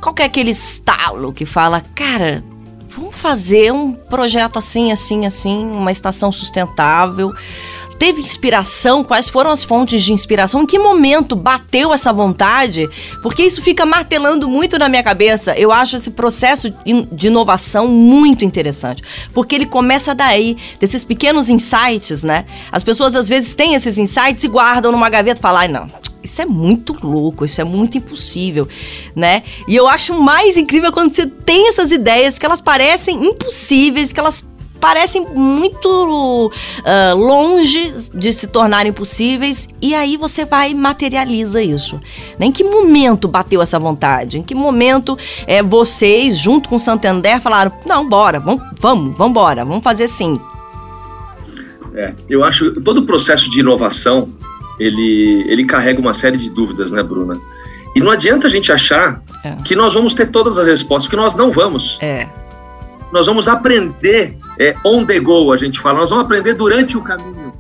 Qual 0.02 0.13
que 0.13 0.21
é 0.21 0.26
aquele 0.26 0.52
estalo 0.52 1.32
que 1.32 1.45
fala, 1.45 1.82
cara, 1.95 2.43
vamos 2.89 3.15
fazer 3.15 3.71
um 3.71 3.93
projeto 3.93 4.60
assim, 4.60 4.91
assim, 4.91 5.26
assim, 5.26 5.65
uma 5.65 5.91
estação 5.91 6.32
sustentável. 6.32 7.34
Teve 8.04 8.20
inspiração? 8.20 9.02
Quais 9.02 9.30
foram 9.30 9.50
as 9.50 9.63
fontes 9.63 10.04
de 10.04 10.12
inspiração? 10.12 10.63
Em 10.63 10.66
que 10.66 10.78
momento 10.78 11.38
bateu 11.38 11.94
essa 11.94 12.12
vontade? 12.12 12.89
Porque 13.22 13.44
isso 13.44 13.62
fica 13.62 13.86
martelando 13.86 14.50
muito 14.50 14.78
na 14.78 14.89
minha 14.89 15.02
cabeça. 15.02 15.58
Eu 15.58 15.72
acho 15.72 15.96
esse 15.96 16.12
processo 16.12 16.74
de 17.13 17.28
inovação 17.28 17.88
muito 17.88 18.44
interessante. 18.44 19.02
Porque 19.34 19.56
ele 19.56 19.66
começa 19.66 20.13
daí, 20.13 20.58
desses 20.82 21.06
pequenos 21.06 21.50
insights, 21.50 22.26
né? 22.26 22.44
As 22.70 22.84
pessoas 22.84 23.16
às 23.16 23.30
vezes 23.30 23.56
têm 23.56 23.74
esses 23.74 23.98
insights 23.98 24.44
e 24.44 24.50
guardam 24.50 24.92
numa 24.92 25.10
gaveta 25.10 25.39
e 25.39 25.42
falam, 25.42 25.62
ai 25.62 25.70
não, 25.70 25.88
isso 26.22 26.42
é 26.42 26.46
muito 26.46 26.98
louco, 27.02 27.46
isso 27.46 27.62
é 27.62 27.63
muito 27.63 27.98
impossível, 27.98 28.68
né? 29.16 29.44
E 29.66 29.78
eu 29.78 29.88
acho 29.88 30.13
mais 30.13 30.58
incrível 30.58 30.92
quando 30.92 31.16
você 31.16 31.26
tem 31.26 31.70
essas 31.70 31.89
ideias 31.89 32.38
que 32.38 32.46
elas 32.46 32.60
parecem 32.60 33.26
impossíveis, 33.26 34.12
que 34.12 34.20
elas 34.20 34.44
parecem 34.84 35.26
muito 35.34 36.48
uh, 36.48 37.15
longe 37.15 37.93
de 38.13 38.34
se 38.34 38.48
tornarem 38.48 38.91
possíveis 38.91 39.69
e 39.82 39.96
aí 39.96 40.17
você 40.17 40.43
vai 40.43 40.72
e 40.72 40.76
materializa 40.76 41.62
isso. 41.62 42.02
Em 42.38 42.52
que 42.52 42.65
momento 42.65 43.30
bateu 43.30 43.62
essa 43.62 43.80
vontade? 43.80 44.39
Em 44.39 44.43
que 44.43 44.54
momento 44.54 45.17
é, 45.48 45.63
vocês, 45.63 46.38
junto 46.38 46.67
com 46.67 46.76
o 46.76 46.80
Santander, 46.80 47.39
falaram: 47.39 47.72
não, 47.86 48.10
bora, 48.10 48.41
vamos, 48.41 48.62
vamos, 48.78 49.15
vamos 49.15 49.32
embora, 49.32 49.63
vamos 49.63 49.82
fazer 49.82 50.10
sim? 50.10 50.38
É, 51.96 52.13
eu 52.30 52.43
acho 52.43 52.74
todo 52.82 52.98
o 52.98 53.06
processo 53.06 53.50
de 53.50 53.62
inovação 53.62 54.28
ele, 54.78 55.46
ele 55.48 55.63
carrega 55.63 56.02
uma 56.02 56.13
série 56.13 56.36
de 56.36 56.50
dúvidas, 56.50 56.91
né, 56.91 57.02
Bruna? 57.02 57.39
E 57.96 58.02
não 58.02 58.12
adianta 58.12 58.48
a 58.48 58.50
gente 58.50 58.69
achar 58.69 59.24
é. 59.46 59.56
que 59.63 59.78
nós 59.78 59.93
vamos 59.93 60.13
ter 60.13 60.26
todas 60.26 60.60
as 60.60 60.67
respostas, 60.67 61.08
porque 61.08 61.15
nós 61.15 61.38
não 61.38 61.54
vamos. 61.54 62.00
É. 62.02 62.28
Nós 63.13 63.28
vamos 63.28 63.47
aprender 63.47 64.36
é, 64.60 64.76
on 64.84 65.06
the 65.06 65.19
go, 65.19 65.54
a 65.54 65.58
gente 65.58 65.80
fala, 65.80 65.99
nós 65.99 66.10
vamos 66.10 66.26
aprender 66.26 66.56
durante 66.56 66.97
o 66.97 67.02
caminho 67.02 67.54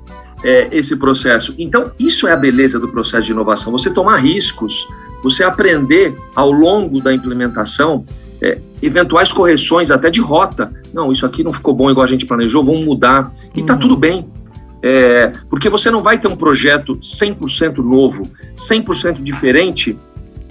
é, 0.43 0.67
esse 0.71 0.95
processo. 0.95 1.53
Então, 1.59 1.91
isso 1.99 2.27
é 2.27 2.31
a 2.31 2.35
beleza 2.35 2.79
do 2.79 2.89
processo 2.89 3.27
de 3.27 3.33
inovação, 3.33 3.71
você 3.71 3.93
tomar 3.93 4.15
riscos, 4.15 4.87
você 5.21 5.43
aprender 5.43 6.17
ao 6.35 6.51
longo 6.51 6.99
da 6.99 7.13
implementação 7.13 8.03
é, 8.41 8.59
eventuais 8.81 9.31
correções 9.31 9.91
até 9.91 10.09
de 10.09 10.19
rota. 10.19 10.71
Não, 10.91 11.11
isso 11.11 11.23
aqui 11.23 11.43
não 11.43 11.53
ficou 11.53 11.73
bom 11.73 11.89
igual 11.89 12.03
a 12.03 12.09
gente 12.09 12.25
planejou, 12.25 12.63
vamos 12.63 12.83
mudar. 12.83 13.29
E 13.55 13.61
está 13.61 13.73
uhum. 13.73 13.79
tudo 13.79 13.95
bem. 13.95 14.27
É, 14.81 15.31
porque 15.51 15.69
você 15.69 15.89
não 15.89 16.01
vai 16.01 16.19
ter 16.19 16.27
um 16.27 16.35
projeto 16.35 16.97
100% 16.97 17.77
novo, 17.77 18.27
100% 18.55 19.21
diferente 19.21 19.97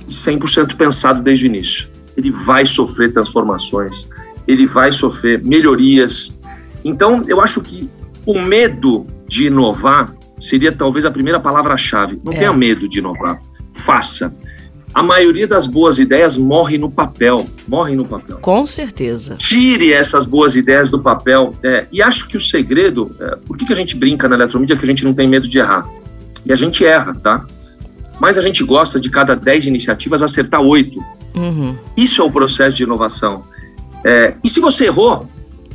e 0.09 0.11
100% 0.11 0.77
pensado 0.77 1.21
desde 1.23 1.45
o 1.45 1.49
início. 1.49 1.91
Ele 2.17 2.31
vai 2.31 2.65
sofrer 2.65 3.13
transformações, 3.13 4.09
ele 4.47 4.67
vai 4.67 4.91
sofrer 4.93 5.43
melhorias. 5.43 6.41
Então, 6.85 7.25
eu 7.29 7.41
acho 7.41 7.63
que 7.63 7.89
o 8.27 8.39
medo 8.41 9.07
de 9.27 9.47
inovar 9.47 10.15
seria 10.39 10.73
talvez 10.73 11.05
a 11.05 11.11
primeira 11.11 11.39
palavra-chave. 11.39 12.19
Não 12.25 12.33
é. 12.33 12.37
tenha 12.37 12.53
medo 12.53 12.89
de 12.89 12.99
inovar, 12.99 13.41
faça 13.73 14.35
a 14.95 15.03
maioria 15.03 15.47
das 15.47 15.67
boas 15.67 15.99
ideias 15.99 16.37
morre 16.37 16.77
no 16.77 16.91
papel, 16.91 17.47
morre 17.67 17.97
no 17.97 18.05
papel. 18.05 18.39
Com 18.39 18.67
certeza. 18.67 19.37
Tire 19.37 19.93
essas 19.93 20.27
boas 20.27 20.55
ideias 20.55 20.91
do 20.91 21.01
papel. 21.01 21.55
É, 21.63 21.87
e 21.91 22.03
acho 22.03 22.29
que 22.29 22.37
o 22.37 22.41
segredo, 22.41 23.15
é, 23.19 23.37
por 23.37 23.57
que, 23.57 23.65
que 23.65 23.73
a 23.73 23.77
gente 23.77 23.97
brinca 23.97 24.29
na 24.29 24.35
eletromídia 24.35 24.77
que 24.77 24.85
a 24.85 24.87
gente 24.87 25.05
não 25.05 25.15
tem 25.15 25.27
medo 25.27 25.49
de 25.49 25.59
errar? 25.59 25.89
E 26.45 26.53
a 26.53 26.57
gente 26.57 26.85
erra, 26.85 27.15
tá? 27.15 27.47
Mas 28.21 28.37
a 28.37 28.43
gente 28.43 28.63
gosta 28.63 29.01
de 29.01 29.09
cada 29.09 29.35
10 29.35 29.67
iniciativas 29.67 30.23
acertar 30.23 30.61
oito. 30.61 31.03
Uhum. 31.35 31.77
Isso 31.97 32.21
é 32.21 32.25
o 32.25 32.31
processo 32.31 32.77
de 32.77 32.83
inovação. 32.83 33.43
É, 34.05 34.35
e 34.43 34.49
se 34.49 34.61
você 34.61 34.87
errou, 34.87 35.29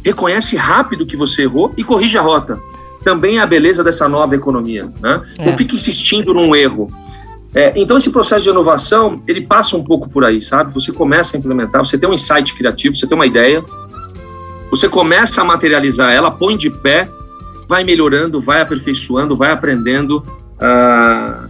reconhece 0.03 0.55
rápido 0.55 1.05
que 1.05 1.17
você 1.17 1.43
errou 1.43 1.73
e 1.77 1.83
corrige 1.83 2.17
a 2.17 2.21
rota. 2.21 2.59
Também 3.03 3.37
é 3.37 3.41
a 3.41 3.45
beleza 3.45 3.83
dessa 3.83 4.07
nova 4.07 4.35
economia. 4.35 4.91
Né? 5.01 5.21
É. 5.37 5.45
Não 5.45 5.57
fique 5.57 5.75
insistindo 5.75 6.33
num 6.33 6.55
erro. 6.55 6.91
É, 7.53 7.73
então, 7.75 7.97
esse 7.97 8.11
processo 8.11 8.43
de 8.43 8.49
inovação, 8.49 9.21
ele 9.27 9.41
passa 9.41 9.75
um 9.75 9.83
pouco 9.83 10.09
por 10.09 10.23
aí, 10.23 10.41
sabe? 10.41 10.73
Você 10.73 10.91
começa 10.91 11.35
a 11.35 11.39
implementar, 11.39 11.83
você 11.83 11.97
tem 11.97 12.07
um 12.07 12.13
insight 12.13 12.53
criativo, 12.53 12.95
você 12.95 13.07
tem 13.07 13.17
uma 13.17 13.25
ideia, 13.25 13.63
você 14.69 14.89
começa 14.89 15.41
a 15.41 15.45
materializar 15.45 16.11
ela, 16.11 16.29
põe 16.29 16.57
de 16.57 16.69
pé, 16.69 17.09
vai 17.67 17.83
melhorando, 17.83 18.41
vai 18.41 18.61
aperfeiçoando, 18.61 19.35
vai 19.35 19.51
aprendendo. 19.51 20.25
Ah, 20.59 21.47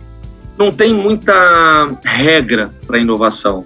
não 0.57 0.71
tem 0.71 0.93
muita 0.93 1.99
regra 2.03 2.71
para 2.85 2.99
inovação. 2.99 3.65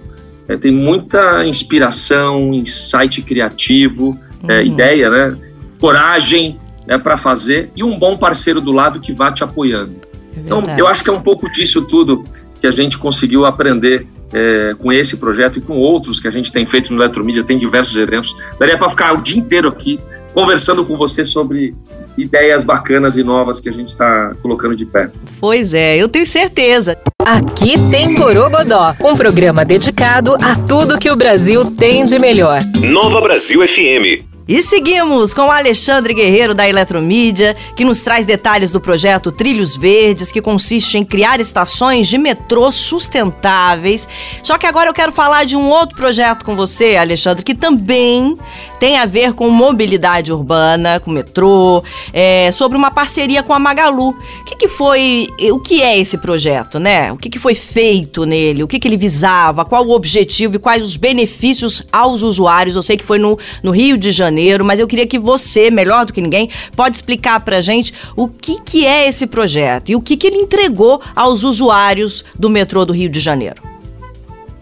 É, 0.52 0.56
tem 0.56 0.70
muita 0.70 1.46
inspiração, 1.46 2.52
insight 2.52 3.22
criativo, 3.22 4.18
é, 4.42 4.44
uhum. 4.44 4.50
é, 4.50 4.64
ideia, 4.64 5.10
né? 5.10 5.38
coragem 5.80 6.60
é, 6.86 6.98
para 6.98 7.16
fazer 7.16 7.70
e 7.74 7.82
um 7.82 7.98
bom 7.98 8.16
parceiro 8.16 8.60
do 8.60 8.70
lado 8.70 9.00
que 9.00 9.12
vá 9.12 9.32
te 9.32 9.42
apoiando. 9.42 9.94
É 10.36 10.40
então, 10.40 10.62
eu 10.78 10.86
acho 10.86 11.02
que 11.02 11.10
é 11.10 11.12
um 11.12 11.20
pouco 11.20 11.50
disso 11.50 11.86
tudo 11.86 12.22
que 12.60 12.66
a 12.66 12.70
gente 12.70 12.98
conseguiu 12.98 13.46
aprender 13.46 14.06
é, 14.32 14.74
com 14.78 14.92
esse 14.92 15.16
projeto 15.16 15.58
e 15.58 15.62
com 15.62 15.76
outros 15.76 16.20
que 16.20 16.28
a 16.28 16.30
gente 16.30 16.52
tem 16.52 16.64
feito 16.64 16.92
no 16.92 17.02
Eletromídia, 17.02 17.44
tem 17.44 17.58
diversos 17.58 17.96
exemplos. 17.96 18.34
Daria 18.58 18.78
para 18.78 18.88
ficar 18.88 19.12
o 19.12 19.22
dia 19.22 19.38
inteiro 19.38 19.68
aqui 19.68 20.00
conversando 20.32 20.84
com 20.84 20.96
você 20.96 21.24
sobre 21.24 21.74
ideias 22.16 22.64
bacanas 22.64 23.16
e 23.16 23.22
novas 23.22 23.60
que 23.60 23.68
a 23.68 23.72
gente 23.72 23.88
está 23.88 24.32
colocando 24.40 24.74
de 24.74 24.86
pé. 24.86 25.10
Pois 25.38 25.74
é, 25.74 25.96
eu 25.96 26.08
tenho 26.08 26.26
certeza. 26.26 26.96
Aqui 27.24 27.74
tem 27.90 28.14
Borogodó, 28.14 28.94
um 29.00 29.14
programa 29.14 29.64
dedicado 29.64 30.34
a 30.40 30.56
tudo 30.56 30.98
que 30.98 31.10
o 31.10 31.16
Brasil 31.16 31.64
tem 31.70 32.04
de 32.04 32.18
melhor. 32.18 32.60
Nova 32.80 33.20
Brasil 33.20 33.66
FM. 33.66 34.31
E 34.48 34.60
seguimos 34.60 35.32
com 35.32 35.42
o 35.42 35.50
Alexandre 35.52 36.12
Guerreiro 36.12 36.52
da 36.52 36.68
Eletromídia, 36.68 37.54
que 37.76 37.84
nos 37.84 38.02
traz 38.02 38.26
detalhes 38.26 38.72
do 38.72 38.80
projeto 38.80 39.30
Trilhos 39.30 39.76
Verdes, 39.76 40.32
que 40.32 40.42
consiste 40.42 40.98
em 40.98 41.04
criar 41.04 41.40
estações 41.40 42.08
de 42.08 42.18
metrô 42.18 42.72
sustentáveis. 42.72 44.08
Só 44.42 44.58
que 44.58 44.66
agora 44.66 44.90
eu 44.90 44.92
quero 44.92 45.12
falar 45.12 45.44
de 45.44 45.56
um 45.56 45.68
outro 45.68 45.94
projeto 45.94 46.44
com 46.44 46.56
você, 46.56 46.96
Alexandre, 46.96 47.44
que 47.44 47.54
também 47.54 48.36
tem 48.80 48.98
a 48.98 49.06
ver 49.06 49.32
com 49.34 49.48
mobilidade 49.48 50.32
urbana, 50.32 50.98
com 50.98 51.12
metrô, 51.12 51.84
é, 52.12 52.50
sobre 52.50 52.76
uma 52.76 52.90
parceria 52.90 53.44
com 53.44 53.54
a 53.54 53.60
Magalu. 53.60 54.08
O 54.08 54.44
que, 54.44 54.56
que 54.56 54.66
foi, 54.66 55.28
o 55.52 55.60
que 55.60 55.80
é 55.80 55.96
esse 55.96 56.18
projeto, 56.18 56.80
né? 56.80 57.12
O 57.12 57.16
que, 57.16 57.30
que 57.30 57.38
foi 57.38 57.54
feito 57.54 58.26
nele? 58.26 58.64
O 58.64 58.68
que, 58.68 58.80
que 58.80 58.88
ele 58.88 58.96
visava? 58.96 59.64
Qual 59.64 59.86
o 59.86 59.92
objetivo 59.92 60.56
e 60.56 60.58
quais 60.58 60.82
os 60.82 60.96
benefícios 60.96 61.84
aos 61.92 62.22
usuários? 62.22 62.74
Eu 62.74 62.82
sei 62.82 62.96
que 62.96 63.04
foi 63.04 63.20
no, 63.20 63.38
no 63.62 63.70
Rio 63.70 63.96
de 63.96 64.10
Janeiro 64.10 64.31
Janeiro, 64.32 64.64
mas 64.64 64.80
eu 64.80 64.86
queria 64.86 65.06
que 65.06 65.18
você, 65.18 65.70
melhor 65.70 66.06
do 66.06 66.12
que 66.12 66.20
ninguém, 66.22 66.48
pode 66.74 66.96
explicar 66.96 67.38
pra 67.40 67.60
gente 67.60 67.92
o 68.16 68.26
que, 68.26 68.58
que 68.60 68.86
é 68.86 69.06
esse 69.06 69.26
projeto 69.26 69.90
e 69.90 69.94
o 69.94 70.00
que, 70.00 70.16
que 70.16 70.26
ele 70.26 70.38
entregou 70.38 71.02
aos 71.14 71.42
usuários 71.44 72.24
do 72.38 72.48
metrô 72.48 72.86
do 72.86 72.94
Rio 72.94 73.10
de 73.10 73.20
Janeiro. 73.20 73.62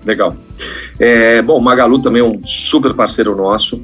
Legal. 0.04 0.36
É, 0.98 1.40
bom, 1.40 1.60
Magalu 1.60 2.00
também 2.00 2.20
é 2.20 2.24
um 2.24 2.42
super 2.42 2.92
parceiro 2.94 3.36
nosso. 3.36 3.82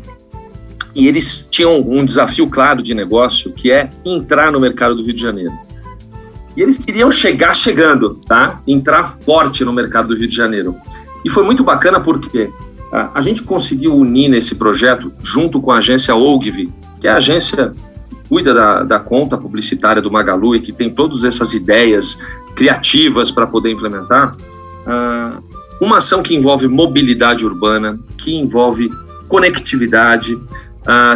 E 0.92 1.06
eles 1.06 1.46
tinham 1.48 1.78
um 1.80 2.04
desafio 2.04 2.48
claro 2.48 2.82
de 2.82 2.94
negócio, 2.94 3.52
que 3.52 3.70
é 3.70 3.90
entrar 4.04 4.50
no 4.50 4.58
mercado 4.58 4.96
do 4.96 5.04
Rio 5.04 5.12
de 5.12 5.20
Janeiro. 5.20 5.52
E 6.56 6.62
eles 6.62 6.78
queriam 6.78 7.10
chegar 7.10 7.54
chegando, 7.54 8.14
tá? 8.26 8.60
Entrar 8.66 9.04
forte 9.04 9.62
no 9.62 9.72
mercado 9.72 10.08
do 10.08 10.16
Rio 10.16 10.26
de 10.26 10.34
Janeiro. 10.34 10.74
E 11.24 11.28
foi 11.28 11.44
muito 11.44 11.62
bacana 11.62 12.00
porque 12.00 12.50
a 13.14 13.20
gente 13.20 13.42
conseguiu 13.42 13.94
unir 13.94 14.28
nesse 14.28 14.54
projeto, 14.54 15.12
junto 15.22 15.60
com 15.60 15.70
a 15.70 15.78
agência 15.78 16.14
Ogilvy, 16.14 16.72
que 16.98 17.06
é 17.06 17.10
a 17.10 17.16
agência 17.16 17.74
que 18.08 18.16
cuida 18.28 18.54
da, 18.54 18.82
da 18.84 18.98
conta 18.98 19.36
publicitária 19.36 20.00
do 20.00 20.10
Magalu 20.10 20.56
e 20.56 20.60
que 20.60 20.72
tem 20.72 20.88
todas 20.88 21.24
essas 21.24 21.52
ideias 21.52 22.18
criativas 22.54 23.30
para 23.30 23.46
poder 23.46 23.70
implementar, 23.70 24.34
uma 25.80 25.98
ação 25.98 26.22
que 26.22 26.34
envolve 26.34 26.66
mobilidade 26.66 27.44
urbana, 27.44 28.00
que 28.16 28.34
envolve 28.34 28.90
conectividade. 29.28 30.38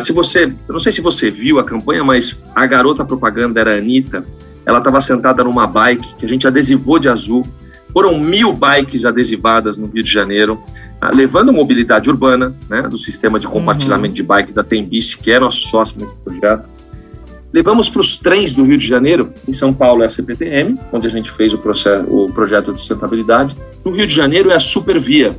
se 0.00 0.12
você, 0.12 0.44
eu 0.44 0.72
não 0.72 0.78
sei 0.78 0.92
se 0.92 1.00
você 1.00 1.30
viu 1.30 1.58
a 1.58 1.64
campanha, 1.64 2.04
mas 2.04 2.44
a 2.54 2.66
garota 2.66 3.04
propaganda 3.04 3.58
era 3.58 3.74
a 3.74 3.78
Anitta, 3.78 4.26
ela 4.66 4.78
estava 4.78 5.00
sentada 5.00 5.42
numa 5.42 5.66
bike 5.66 6.16
que 6.16 6.26
a 6.26 6.28
gente 6.28 6.46
adesivou 6.46 6.98
de 6.98 7.08
azul, 7.08 7.46
foram 7.92 8.18
mil 8.18 8.52
bikes 8.52 9.04
adesivadas 9.04 9.76
no 9.76 9.86
Rio 9.86 10.02
de 10.02 10.10
Janeiro, 10.10 10.60
ah, 11.00 11.10
levando 11.14 11.52
mobilidade 11.52 12.08
urbana, 12.10 12.54
né, 12.68 12.82
do 12.82 12.98
sistema 12.98 13.38
de 13.38 13.46
compartilhamento 13.46 14.10
uhum. 14.10 14.14
de 14.14 14.22
bike 14.22 14.52
da 14.52 14.62
Tembice, 14.62 15.18
que 15.18 15.30
é 15.30 15.40
nosso 15.40 15.68
sócio 15.68 16.00
nesse 16.00 16.14
projeto. 16.16 16.68
Levamos 17.52 17.88
para 17.88 18.00
os 18.00 18.16
trens 18.16 18.54
do 18.54 18.64
Rio 18.64 18.78
de 18.78 18.86
Janeiro, 18.86 19.32
em 19.48 19.52
São 19.52 19.74
Paulo 19.74 20.02
é 20.02 20.06
a 20.06 20.08
CPTM, 20.08 20.78
onde 20.92 21.06
a 21.06 21.10
gente 21.10 21.30
fez 21.32 21.52
o, 21.52 21.58
processo, 21.58 22.06
o 22.08 22.30
projeto 22.32 22.72
de 22.72 22.78
sustentabilidade. 22.78 23.56
No 23.84 23.90
Rio 23.90 24.06
de 24.06 24.14
Janeiro 24.14 24.50
é 24.50 24.54
a 24.54 24.60
Supervia, 24.60 25.36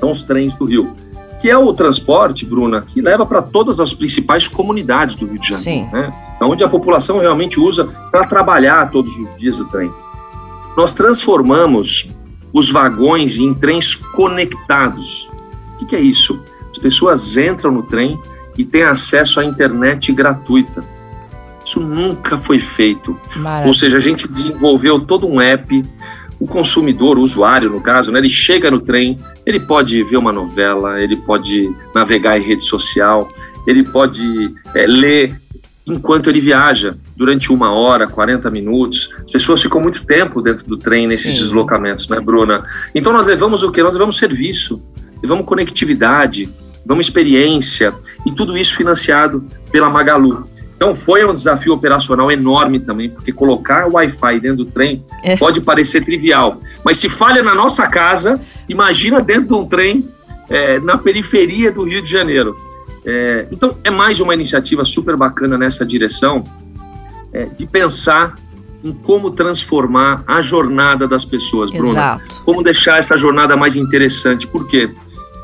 são 0.00 0.10
os 0.10 0.24
trens 0.24 0.56
do 0.56 0.64
Rio, 0.64 0.94
que 1.40 1.50
é 1.50 1.58
o 1.58 1.74
transporte, 1.74 2.46
Bruna, 2.46 2.80
que 2.80 3.02
leva 3.02 3.26
para 3.26 3.42
todas 3.42 3.80
as 3.80 3.92
principais 3.92 4.48
comunidades 4.48 5.14
do 5.14 5.26
Rio 5.26 5.38
de 5.38 5.48
Janeiro, 5.48 5.86
Sim. 5.86 5.92
né, 5.92 6.10
onde 6.40 6.64
a 6.64 6.68
população 6.68 7.18
realmente 7.18 7.60
usa 7.60 7.84
para 8.10 8.24
trabalhar 8.24 8.90
todos 8.90 9.14
os 9.18 9.36
dias 9.36 9.58
o 9.58 9.66
trem 9.66 9.92
nós 10.76 10.92
transformamos 10.94 12.10
os 12.52 12.70
vagões 12.70 13.38
em 13.38 13.54
trens 13.54 13.96
conectados. 13.96 15.28
O 15.80 15.86
que, 15.86 15.96
é 15.96 16.00
isso? 16.00 16.42
As 16.70 16.78
pessoas 16.78 17.36
entram 17.36 17.70
no 17.70 17.82
trem 17.82 18.20
e 18.56 18.64
têm 18.64 18.82
acesso 18.82 19.40
à 19.40 19.44
internet 19.44 20.12
gratuita. 20.12 20.84
Isso 21.64 21.80
nunca 21.80 22.38
foi 22.38 22.60
feito. 22.60 23.18
Maravilha. 23.36 23.66
Ou 23.66 23.74
seja, 23.74 23.96
a 23.96 24.00
gente 24.00 24.28
desenvolveu 24.28 25.00
todo 25.00 25.26
um 25.26 25.40
app. 25.40 25.84
O 26.38 26.46
consumidor, 26.46 27.18
o 27.18 27.22
usuário, 27.22 27.70
no 27.70 27.80
caso, 27.80 28.12
né, 28.12 28.18
ele 28.18 28.28
chega 28.28 28.70
no 28.70 28.78
trem, 28.78 29.18
ele 29.44 29.58
pode 29.58 30.02
ver 30.04 30.18
uma 30.18 30.32
novela, 30.32 31.00
ele 31.00 31.16
pode 31.16 31.74
navegar 31.94 32.38
em 32.38 32.42
rede 32.42 32.62
social, 32.62 33.26
ele 33.66 33.82
pode 33.82 34.54
é, 34.74 34.86
ler 34.86 35.34
enquanto 35.86 36.28
ele 36.28 36.40
viaja, 36.40 36.96
durante 37.16 37.52
uma 37.52 37.72
hora, 37.72 38.08
40 38.08 38.50
minutos. 38.50 39.16
As 39.24 39.30
pessoas 39.30 39.62
ficam 39.62 39.80
muito 39.80 40.04
tempo 40.04 40.42
dentro 40.42 40.66
do 40.66 40.76
trem 40.76 41.06
nesses 41.06 41.36
Sim. 41.36 41.42
deslocamentos, 41.42 42.08
né, 42.08 42.18
Bruna? 42.18 42.64
Então 42.94 43.12
nós 43.12 43.26
levamos 43.26 43.62
o 43.62 43.70
quê? 43.70 43.82
Nós 43.82 43.94
levamos 43.94 44.18
serviço, 44.18 44.82
levamos 45.22 45.46
conectividade, 45.46 46.52
uma 46.84 47.00
experiência, 47.00 47.94
e 48.26 48.32
tudo 48.32 48.56
isso 48.56 48.76
financiado 48.76 49.44
pela 49.70 49.88
Magalu. 49.88 50.44
Então 50.76 50.94
foi 50.94 51.24
um 51.24 51.32
desafio 51.32 51.72
operacional 51.72 52.30
enorme 52.30 52.78
também, 52.78 53.10
porque 53.10 53.32
colocar 53.32 53.86
Wi-Fi 53.86 54.40
dentro 54.40 54.64
do 54.64 54.66
trem 54.66 55.02
é. 55.24 55.36
pode 55.36 55.60
parecer 55.60 56.04
trivial, 56.04 56.58
mas 56.84 56.98
se 56.98 57.08
falha 57.08 57.42
na 57.42 57.54
nossa 57.54 57.88
casa, 57.88 58.38
imagina 58.68 59.20
dentro 59.20 59.48
de 59.48 59.54
um 59.54 59.66
trem 59.66 60.08
é, 60.50 60.78
na 60.80 60.98
periferia 60.98 61.72
do 61.72 61.82
Rio 61.82 62.02
de 62.02 62.10
Janeiro. 62.10 62.56
É, 63.06 63.46
então 63.52 63.78
é 63.84 63.90
mais 63.90 64.18
uma 64.18 64.34
iniciativa 64.34 64.84
super 64.84 65.16
bacana 65.16 65.56
nessa 65.56 65.86
direção 65.86 66.42
é, 67.32 67.44
de 67.44 67.64
pensar 67.64 68.34
em 68.82 68.92
como 68.92 69.30
transformar 69.30 70.24
a 70.26 70.40
jornada 70.40 71.06
das 71.06 71.24
pessoas, 71.24 71.70
Bruna. 71.70 71.90
Exato. 71.90 72.42
Como 72.44 72.62
deixar 72.62 72.98
essa 72.98 73.16
jornada 73.16 73.56
mais 73.56 73.76
interessante. 73.76 74.46
Por 74.46 74.66
quê? 74.66 74.92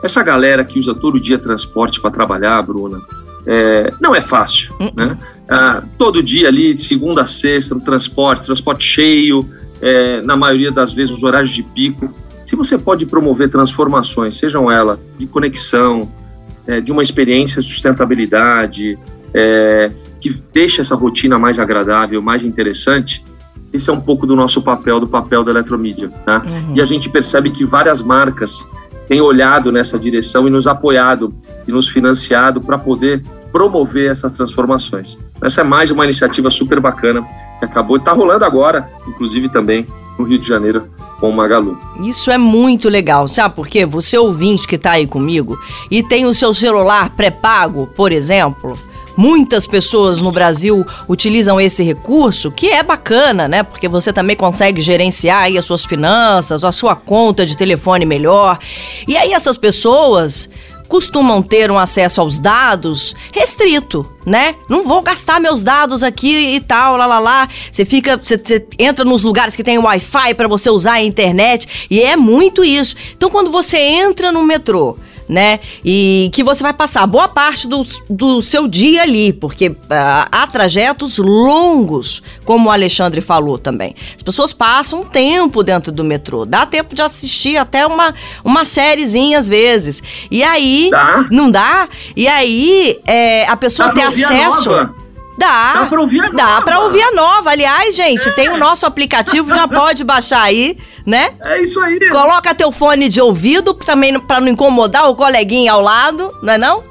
Essa 0.03 0.22
galera 0.22 0.64
que 0.64 0.79
usa 0.79 0.94
todo 0.94 1.20
dia 1.20 1.38
transporte 1.38 2.01
para 2.01 2.11
trabalhar, 2.11 2.61
Bruna, 2.62 3.01
é, 3.46 3.92
não 4.01 4.14
é 4.14 4.20
fácil, 4.20 4.75
uh 4.81 4.85
-uh. 4.85 4.92
né? 4.96 5.18
Ah, 5.48 5.83
todo 5.98 6.22
dia 6.22 6.48
ali, 6.48 6.75
de 6.75 6.81
segunda 6.81 7.22
a 7.22 7.27
sexta, 7.27 7.75
no 7.75 7.81
transporte, 7.81 8.46
transporte 8.46 8.85
cheio, 8.85 9.48
é, 9.81 10.22
na 10.22 10.37
maioria 10.37 10.72
das 10.72 10.92
vezes 10.92 11.14
os 11.14 11.22
horários 11.22 11.51
de 11.51 11.62
pico. 11.62 12.14
Se 12.44 12.57
você 12.57 12.79
pode 12.79 13.07
promover 13.07 13.48
transformações, 13.48 14.37
sejam 14.37 14.70
elas 14.70 14.98
de 15.18 15.27
conexão, 15.27 16.11
é, 16.66 16.81
de 16.81 16.92
uma 16.92 17.03
experiência 17.03 17.61
de 17.61 17.68
sustentabilidade, 17.68 18.98
é, 19.35 19.90
que 20.20 20.42
deixa 20.53 20.83
essa 20.83 20.94
rotina 20.94 21.38
mais 21.38 21.59
agradável, 21.59 22.20
mais 22.20 22.44
interessante, 22.44 23.25
esse 23.72 23.88
é 23.88 23.92
um 23.92 24.01
pouco 24.01 24.27
do 24.27 24.37
nosso 24.37 24.62
papel, 24.62 25.01
do 25.01 25.09
papel 25.09 25.42
da 25.42 25.51
eletromídia. 25.51 26.11
Tá? 26.27 26.42
Uhum. 26.46 26.77
E 26.77 26.83
a 26.83 26.85
gente 26.85 27.09
percebe 27.09 27.51
que 27.51 27.64
várias 27.64 28.03
marcas 28.03 28.68
têm 29.09 29.20
olhado 29.20 29.72
nessa 29.72 29.98
direção 29.98 30.46
e 30.46 30.51
nos 30.51 30.66
apoiado 30.66 31.35
e 31.66 31.72
nos 31.72 31.88
financiado 31.88 32.61
para 32.61 32.79
poder 32.79 33.22
promover 33.53 34.11
essas 34.11 34.33
transformações. 34.33 35.19
Essa 35.43 35.61
é 35.61 35.65
mais 35.65 35.91
uma 35.91 36.05
iniciativa 36.05 36.51
super 36.51 36.81
bacana 36.81 37.23
que 37.59 37.65
acabou, 37.65 37.99
está 37.99 38.12
rolando 38.12 38.45
agora, 38.45 38.88
inclusive 39.07 39.49
também 39.49 39.87
no 40.19 40.25
Rio 40.25 40.38
de 40.38 40.49
Janeiro 40.49 40.88
com 41.21 41.29
o 41.29 41.33
Magalu. 41.33 41.79
Isso 42.03 42.31
é 42.31 42.38
muito 42.38 42.88
legal, 42.88 43.29
sabe 43.29 43.55
por 43.55 43.69
quê? 43.69 43.85
Você 43.87 44.17
ouvinte 44.19 44.67
que 44.67 44.77
está 44.77 44.93
aí 44.93 45.07
comigo 45.07 45.57
e 45.91 46.03
tem 46.03 46.27
o 46.27 46.35
seu 46.35 46.55
celular 46.55 47.11
pré-pago, 47.11 47.87
por 47.95 48.11
exemplo, 48.11 48.77
Muitas 49.17 49.67
pessoas 49.67 50.23
no 50.23 50.33
Brasil 50.33 50.87
utilizam 51.09 51.61
esse 51.61 51.83
recurso, 51.83 52.51
que 52.51 52.69
é 52.69 52.83
bacana, 52.83 53.47
né? 53.47 53.62
Porque 53.62 53.87
você 53.87 54.12
também 54.12 54.35
consegue 54.35 54.81
gerenciar 54.81 55.43
aí 55.43 55.59
as 55.59 55.65
suas 55.65 55.85
finanças, 55.85 56.65
a 56.65 56.73
sua 56.73 56.97
conta 56.97 57.45
de 57.45 57.57
telefone 57.57 58.07
melhor. 58.07 58.59
E 59.07 59.17
aí 59.17 59.33
essas 59.33 59.59
pessoas 59.59 60.49
costumam 60.92 61.42
ter 61.42 61.70
um 61.70 61.78
acesso 61.78 62.20
aos 62.20 62.38
dados 62.38 63.16
restrito, 63.33 64.07
né? 64.26 64.57
Não 64.68 64.85
vou 64.85 65.00
gastar 65.00 65.40
meus 65.40 65.62
dados 65.62 66.02
aqui 66.02 66.55
e 66.55 66.61
tal, 66.61 66.98
lá 66.98 67.07
lá 67.07 67.18
lá. 67.18 67.48
Você 67.72 67.87
fica, 67.87 68.18
você, 68.18 68.37
você 68.37 68.66
entra 68.78 69.02
nos 69.02 69.24
lugares 69.24 69.57
que 69.57 69.64
tem 69.64 69.78
Wi-Fi 69.78 70.35
para 70.35 70.46
você 70.46 70.68
usar 70.68 70.92
a 70.92 71.02
internet 71.02 71.87
e 71.90 72.02
é 72.02 72.14
muito 72.14 72.62
isso. 72.62 72.94
Então 73.16 73.31
quando 73.31 73.50
você 73.50 73.78
entra 73.78 74.31
no 74.31 74.42
metrô, 74.42 74.98
né? 75.33 75.59
E 75.85 76.31
que 76.33 76.45
você 76.45 76.62
vai 76.62 76.73
passar 76.73 77.07
boa 77.07 77.27
parte 77.27 77.66
do, 77.66 77.85
do 78.09 78.42
seu 78.42 78.68
dia 78.68 79.03
ali, 79.03 79.33
porque 79.33 79.71
uh, 79.71 79.77
há 80.31 80.47
trajetos 80.47 81.18
longos, 81.18 82.23
como 82.45 82.68
o 82.68 82.73
Alexandre 82.73 83.21
falou 83.21 83.59
também. 83.59 83.95
As 84.14 84.23
pessoas 84.23 84.53
passam 84.53 85.01
um 85.01 85.05
tempo 85.05 85.62
dentro 85.62 85.90
do 85.90 86.05
metrô, 86.05 86.45
dá 86.45 86.66
tempo 86.66 86.95
de 86.95 87.03
assistir 87.03 87.57
até 87.57 87.87
uma, 87.87 88.14
uma 88.45 88.64
sériezinha 88.64 89.38
às 89.38 89.49
vezes. 89.49 90.03
E 90.31 90.45
aí. 90.45 90.88
Dá. 90.90 91.27
Não 91.31 91.51
dá? 91.51 91.88
E 92.14 92.29
aí 92.29 93.01
é, 93.07 93.47
a 93.47 93.57
pessoa 93.57 93.88
dá 93.88 93.95
tem 93.95 94.05
acesso. 94.05 95.02
Dá. 95.38 95.75
Dá 95.75 95.87
pra 95.87 96.01
ouvir 96.01 96.21
a 96.21 96.31
nova. 96.31 96.37
Dá 96.37 96.62
pra 96.62 96.81
ouvir 96.81 97.03
a 97.03 97.12
nova. 97.12 97.51
Aliás, 97.51 97.95
gente, 97.95 98.29
é. 98.29 98.33
tem 98.33 98.49
o 98.49 98.57
nosso 98.57 98.87
aplicativo, 98.87 99.55
já 99.55 99.66
pode 99.68 100.05
baixar 100.05 100.42
aí 100.42 100.77
né? 101.07 101.33
É 101.42 101.61
isso 101.61 101.81
aí. 101.81 101.99
Coloca 102.11 102.55
teu 102.55 102.71
fone 102.71 103.09
de 103.09 103.21
ouvido 103.21 103.75
também 103.75 104.18
para 104.21 104.40
não 104.40 104.49
incomodar 104.49 105.09
o 105.09 105.14
coleguinha 105.14 105.73
ao 105.73 105.81
lado, 105.81 106.33
não 106.42 106.53
é 106.53 106.59
não? 106.59 106.83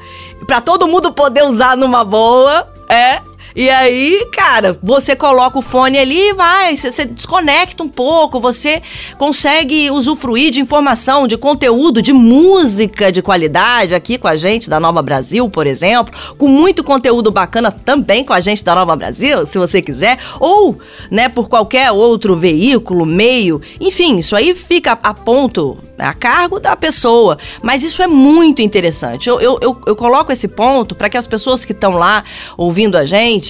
Para 0.45 0.61
todo 0.61 0.87
mundo 0.87 1.11
poder 1.11 1.43
usar 1.43 1.77
numa 1.77 2.03
boa, 2.03 2.67
é. 2.89 3.21
E 3.55 3.69
aí, 3.69 4.27
cara, 4.31 4.77
você 4.81 5.15
coloca 5.15 5.59
o 5.59 5.61
fone 5.61 5.97
ali 5.97 6.29
e 6.29 6.33
vai, 6.33 6.77
você, 6.77 6.91
você, 6.91 7.05
desconecta 7.05 7.83
um 7.83 7.87
pouco, 7.87 8.39
você 8.39 8.81
consegue 9.17 9.91
usufruir 9.91 10.51
de 10.51 10.61
informação, 10.61 11.27
de 11.27 11.37
conteúdo, 11.37 12.01
de 12.01 12.13
música 12.13 13.11
de 13.11 13.21
qualidade 13.21 13.93
aqui 13.93 14.17
com 14.17 14.27
a 14.27 14.35
gente 14.35 14.69
da 14.69 14.79
Nova 14.79 15.01
Brasil, 15.01 15.49
por 15.49 15.67
exemplo, 15.67 16.13
com 16.37 16.47
muito 16.47 16.83
conteúdo 16.83 17.31
bacana 17.31 17.71
também 17.71 18.23
com 18.23 18.33
a 18.33 18.39
gente 18.39 18.63
da 18.63 18.73
Nova 18.73 18.95
Brasil, 18.95 19.45
se 19.45 19.57
você 19.57 19.81
quiser, 19.81 20.17
ou, 20.39 20.77
né, 21.09 21.27
por 21.27 21.49
qualquer 21.49 21.91
outro 21.91 22.35
veículo, 22.35 23.05
meio, 23.05 23.61
enfim, 23.79 24.17
isso 24.17 24.35
aí 24.35 24.55
fica 24.55 24.97
a 25.01 25.13
ponto 25.13 25.77
a 26.01 26.13
cargo 26.13 26.59
da 26.59 26.75
pessoa. 26.75 27.37
Mas 27.61 27.83
isso 27.83 28.01
é 28.01 28.07
muito 28.07 28.61
interessante. 28.61 29.29
Eu, 29.29 29.39
eu, 29.39 29.59
eu, 29.61 29.77
eu 29.85 29.95
coloco 29.95 30.31
esse 30.31 30.47
ponto 30.47 30.95
para 30.95 31.09
que 31.09 31.17
as 31.17 31.27
pessoas 31.27 31.63
que 31.63 31.71
estão 31.71 31.91
lá 31.91 32.23
ouvindo 32.57 32.97
a 32.97 33.05
gente, 33.05 33.40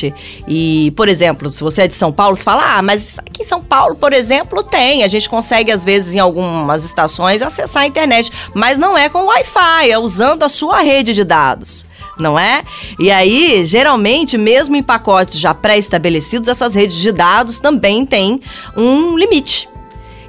e, 0.47 0.91
por 0.95 1.07
exemplo, 1.07 1.51
se 1.51 1.61
você 1.61 1.83
é 1.83 1.87
de 1.87 1.95
São 1.95 2.11
Paulo, 2.11 2.35
você 2.35 2.43
fala, 2.43 2.77
ah, 2.77 2.81
mas 2.81 3.19
aqui 3.19 3.43
em 3.43 3.45
São 3.45 3.61
Paulo, 3.61 3.95
por 3.95 4.13
exemplo, 4.13 4.63
tem. 4.63 5.03
A 5.03 5.07
gente 5.07 5.29
consegue, 5.29 5.71
às 5.71 5.83
vezes, 5.83 6.15
em 6.15 6.19
algumas 6.19 6.83
estações, 6.83 7.41
acessar 7.41 7.83
a 7.83 7.87
internet. 7.87 8.31
Mas 8.53 8.77
não 8.77 8.97
é 8.97 9.09
com 9.09 9.25
Wi-Fi, 9.25 9.91
é 9.91 9.97
usando 9.97 10.43
a 10.43 10.49
sua 10.49 10.81
rede 10.81 11.13
de 11.13 11.23
dados 11.23 11.85
não 12.19 12.37
é? 12.37 12.63
E 12.99 13.09
aí, 13.09 13.65
geralmente, 13.65 14.37
mesmo 14.37 14.75
em 14.75 14.83
pacotes 14.83 15.39
já 15.39 15.55
pré-estabelecidos, 15.55 16.47
essas 16.47 16.75
redes 16.75 16.97
de 16.97 17.11
dados 17.11 17.59
também 17.59 18.05
têm 18.05 18.39
um 18.77 19.17
limite. 19.17 19.67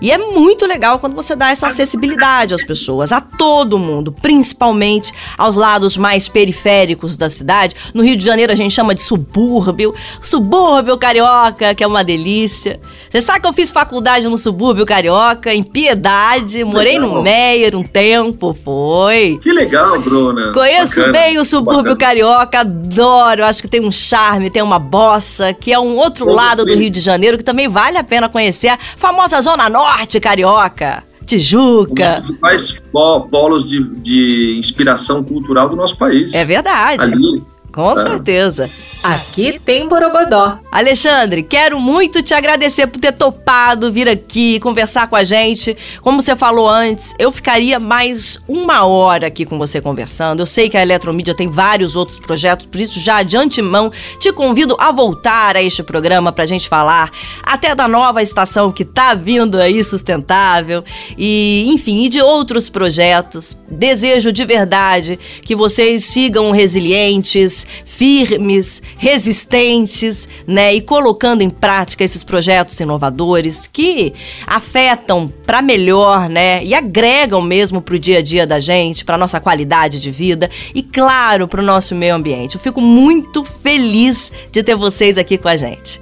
E 0.03 0.11
é 0.11 0.19
muito 0.19 0.67
legal 0.67 0.99
quando 0.99 1.15
você 1.15 1.37
dá 1.37 1.53
essa 1.53 1.69
acessibilidade 1.69 2.53
às 2.53 2.65
pessoas, 2.65 3.12
a 3.12 3.21
todo 3.21 3.79
mundo, 3.79 4.11
principalmente 4.11 5.12
aos 5.38 5.57
lados 5.57 5.97
mais 5.97 6.29
periféricos 6.29 7.17
da 7.17 7.31
cidade. 7.31 7.77
No 7.95 8.03
Rio 8.03 8.17
de 8.17 8.25
Janeiro 8.25 8.51
a 8.51 8.57
gente 8.57 8.75
chama 8.75 8.97
de 8.97 9.03
subúrbio, 9.03 9.95
subúrbio 10.21 10.99
carioca, 10.99 11.73
que 11.73 11.85
é 11.85 11.87
uma 11.87 12.03
delícia. 12.03 12.81
Você 13.09 13.21
sabe 13.21 13.43
que 13.43 13.47
eu 13.47 13.53
fiz 13.53 13.71
faculdade 13.71 14.27
no 14.27 14.37
subúrbio 14.37 14.85
carioca, 14.85 15.55
em 15.55 15.62
Piedade, 15.62 16.65
morei 16.65 16.99
legal. 16.99 17.15
no 17.15 17.23
Meier 17.23 17.77
um 17.77 17.85
tempo, 17.85 18.59
foi. 18.65 19.38
Que 19.41 19.53
legal, 19.53 20.01
Bruna. 20.01 20.51
Conheço 20.51 20.97
Bacana. 20.97 21.12
bem 21.12 21.38
o 21.38 21.45
subúrbio 21.45 21.95
Bacana. 21.95 21.97
carioca, 21.97 22.59
adoro, 22.59 23.45
acho 23.45 23.62
que 23.62 23.69
tem 23.69 23.81
um 23.81 23.93
charme, 23.93 24.51
tem 24.51 24.62
uma 24.62 24.81
bossa, 24.81 25.55
que 25.55 25.73
é 25.73 25.79
um 25.79 25.97
outro 25.97 26.29
lado 26.29 26.67
do 26.67 26.75
Rio 26.75 26.91
de 26.91 26.99
Janeiro 26.99 27.38
que 27.38 27.45
também 27.45 27.69
vale 27.69 27.97
a 27.97 28.03
pena 28.03 28.29
conhecer, 28.29 28.67
a 28.67 28.79
famosa 28.97 29.41
Zona 29.41 29.69
Norte 29.69 29.91
norte 29.92 30.20
carioca. 30.20 31.05
Tijuca. 31.24 32.16
Um 32.16 32.20
dos 32.20 32.31
principais 32.31 32.83
polos 33.31 33.68
de, 33.68 33.83
de 34.00 34.57
inspiração 34.59 35.22
cultural 35.22 35.68
do 35.68 35.76
nosso 35.76 35.96
país. 35.96 36.35
É 36.35 36.44
verdade. 36.44 37.05
Ali, 37.05 37.42
com 37.72 37.92
é. 37.92 37.96
certeza. 37.96 38.70
Aqui 39.02 39.58
tem 39.58 39.88
Borogodó. 39.88 40.58
Alexandre, 40.70 41.42
quero 41.42 41.80
muito 41.80 42.22
te 42.22 42.35
agradecer 42.35 42.87
por 42.87 43.00
ter 43.00 43.12
topado 43.12 43.92
vir 43.92 44.08
aqui 44.08 44.61
conversar 44.61 45.08
com 45.08 45.16
a 45.16 45.24
gente. 45.24 45.76
Como 46.00 46.22
você 46.22 46.37
falou 46.37 46.68
antes, 46.68 47.14
eu 47.18 47.32
ficaria 47.32 47.80
mais 47.80 48.38
uma 48.46 48.85
hora 48.85 49.26
aqui 49.26 49.44
com 49.44 49.58
você 49.58 49.80
conversando. 49.80 50.40
Eu 50.40 50.46
sei 50.46 50.68
que 50.68 50.76
a 50.76 50.82
Eletromídia 50.82 51.35
tem 51.35 51.48
vários 51.48 51.96
outros 51.96 52.20
projetos, 52.20 52.66
por 52.66 52.80
isso 52.80 53.00
já 53.00 53.22
de 53.22 53.37
antemão 53.37 53.90
te 54.20 54.32
convido 54.32 54.76
a 54.78 54.92
voltar 54.92 55.56
a 55.56 55.62
este 55.62 55.82
programa 55.82 56.30
para 56.30 56.44
a 56.44 56.46
gente 56.46 56.68
falar 56.68 57.11
até 57.42 57.74
da 57.74 57.88
nova 57.88 58.22
estação 58.22 58.70
que 58.70 58.85
tá 58.85 59.14
vindo 59.14 59.58
aí 59.61 59.82
sustentável 59.82 60.85
e, 61.18 61.66
enfim, 61.68 62.04
e 62.04 62.08
de 62.08 62.22
outros 62.22 62.68
projetos. 62.68 63.56
Desejo 63.68 64.32
de 64.32 64.44
verdade 64.44 65.18
que 65.42 65.56
vocês 65.56 66.04
sigam 66.04 66.50
resilientes, 66.50 67.62
firmes, 67.85 68.83
resistentes, 68.96 70.29
né? 70.46 70.75
E 70.75 70.81
colocando 70.81 71.42
em 71.42 71.51
prática 71.51 72.05
esses 72.05 72.25
projetos 72.25 72.79
inovadores 72.81 73.66
que 73.66 74.12
afetam 74.46 75.33
para 75.46 75.62
melhor, 75.62 76.29
né? 76.29 76.64
E 76.64 76.75
agregam 76.75 77.40
mesmo 77.42 77.81
para 77.81 77.94
o 77.94 77.98
dia 77.98 78.18
a 78.18 78.22
dia 78.22 78.46
da 78.46 78.59
gente, 78.59 79.05
para 79.05 79.18
nossa 79.18 79.40
qualidade 79.40 80.01
de 80.01 80.11
vida 80.11 80.51
e, 80.75 80.83
claro, 80.83 81.48
para 81.48 81.61
o 81.61 81.64
nosso 81.64 81.94
meio 81.94 82.14
ambiente. 82.14 82.55
Eu 82.55 82.61
fico 82.61 82.81
muito 82.81 83.44
feliz 83.44 84.33
de 84.50 84.63
ter 84.63 84.75
vocês 84.75 85.19
aqui 85.19 85.38
com 85.38 85.48
a 85.48 85.56
gente. 85.56 86.00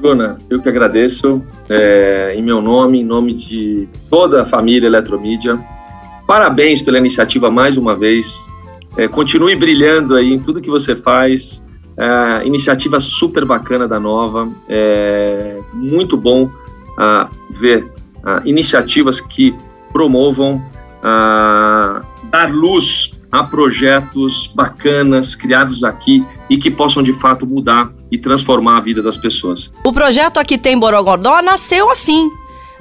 Bruna, 0.00 0.36
eu 0.50 0.60
que 0.60 0.68
agradeço, 0.68 1.42
é, 1.68 2.34
em 2.36 2.42
meu 2.42 2.60
nome, 2.60 3.00
em 3.00 3.04
nome 3.04 3.32
de 3.32 3.88
toda 4.10 4.42
a 4.42 4.44
família 4.44 4.86
Eletromídia. 4.86 5.58
Parabéns 6.26 6.82
pela 6.82 6.98
iniciativa 6.98 7.50
mais 7.50 7.76
uma 7.76 7.96
vez. 7.96 8.46
É, 8.96 9.08
continue 9.08 9.54
brilhando 9.56 10.14
aí 10.14 10.32
em 10.32 10.38
tudo 10.38 10.60
que 10.60 10.70
você 10.70 10.94
faz. 10.94 11.64
É, 11.98 12.46
iniciativa 12.46 13.00
super 13.00 13.44
bacana 13.44 13.86
da 13.88 13.98
Nova. 13.98 14.48
É 14.68 15.58
muito 15.72 16.16
bom 16.16 16.50
ah, 16.98 17.28
ver 17.50 17.90
ah, 18.24 18.42
iniciativas 18.44 19.20
que 19.20 19.54
promovam 19.92 20.64
ah, 21.02 22.02
dar 22.24 22.52
luz 22.52 23.12
a 23.30 23.42
projetos 23.44 24.50
bacanas 24.54 25.34
criados 25.34 25.84
aqui 25.84 26.24
e 26.48 26.56
que 26.56 26.70
possam 26.70 27.02
de 27.02 27.12
fato 27.12 27.46
mudar 27.46 27.90
e 28.10 28.16
transformar 28.16 28.78
a 28.78 28.80
vida 28.80 29.02
das 29.02 29.16
pessoas. 29.16 29.72
O 29.84 29.92
projeto 29.92 30.38
Aqui 30.38 30.56
Tem 30.56 30.78
Borogodó 30.78 31.42
nasceu 31.42 31.90
assim 31.90 32.30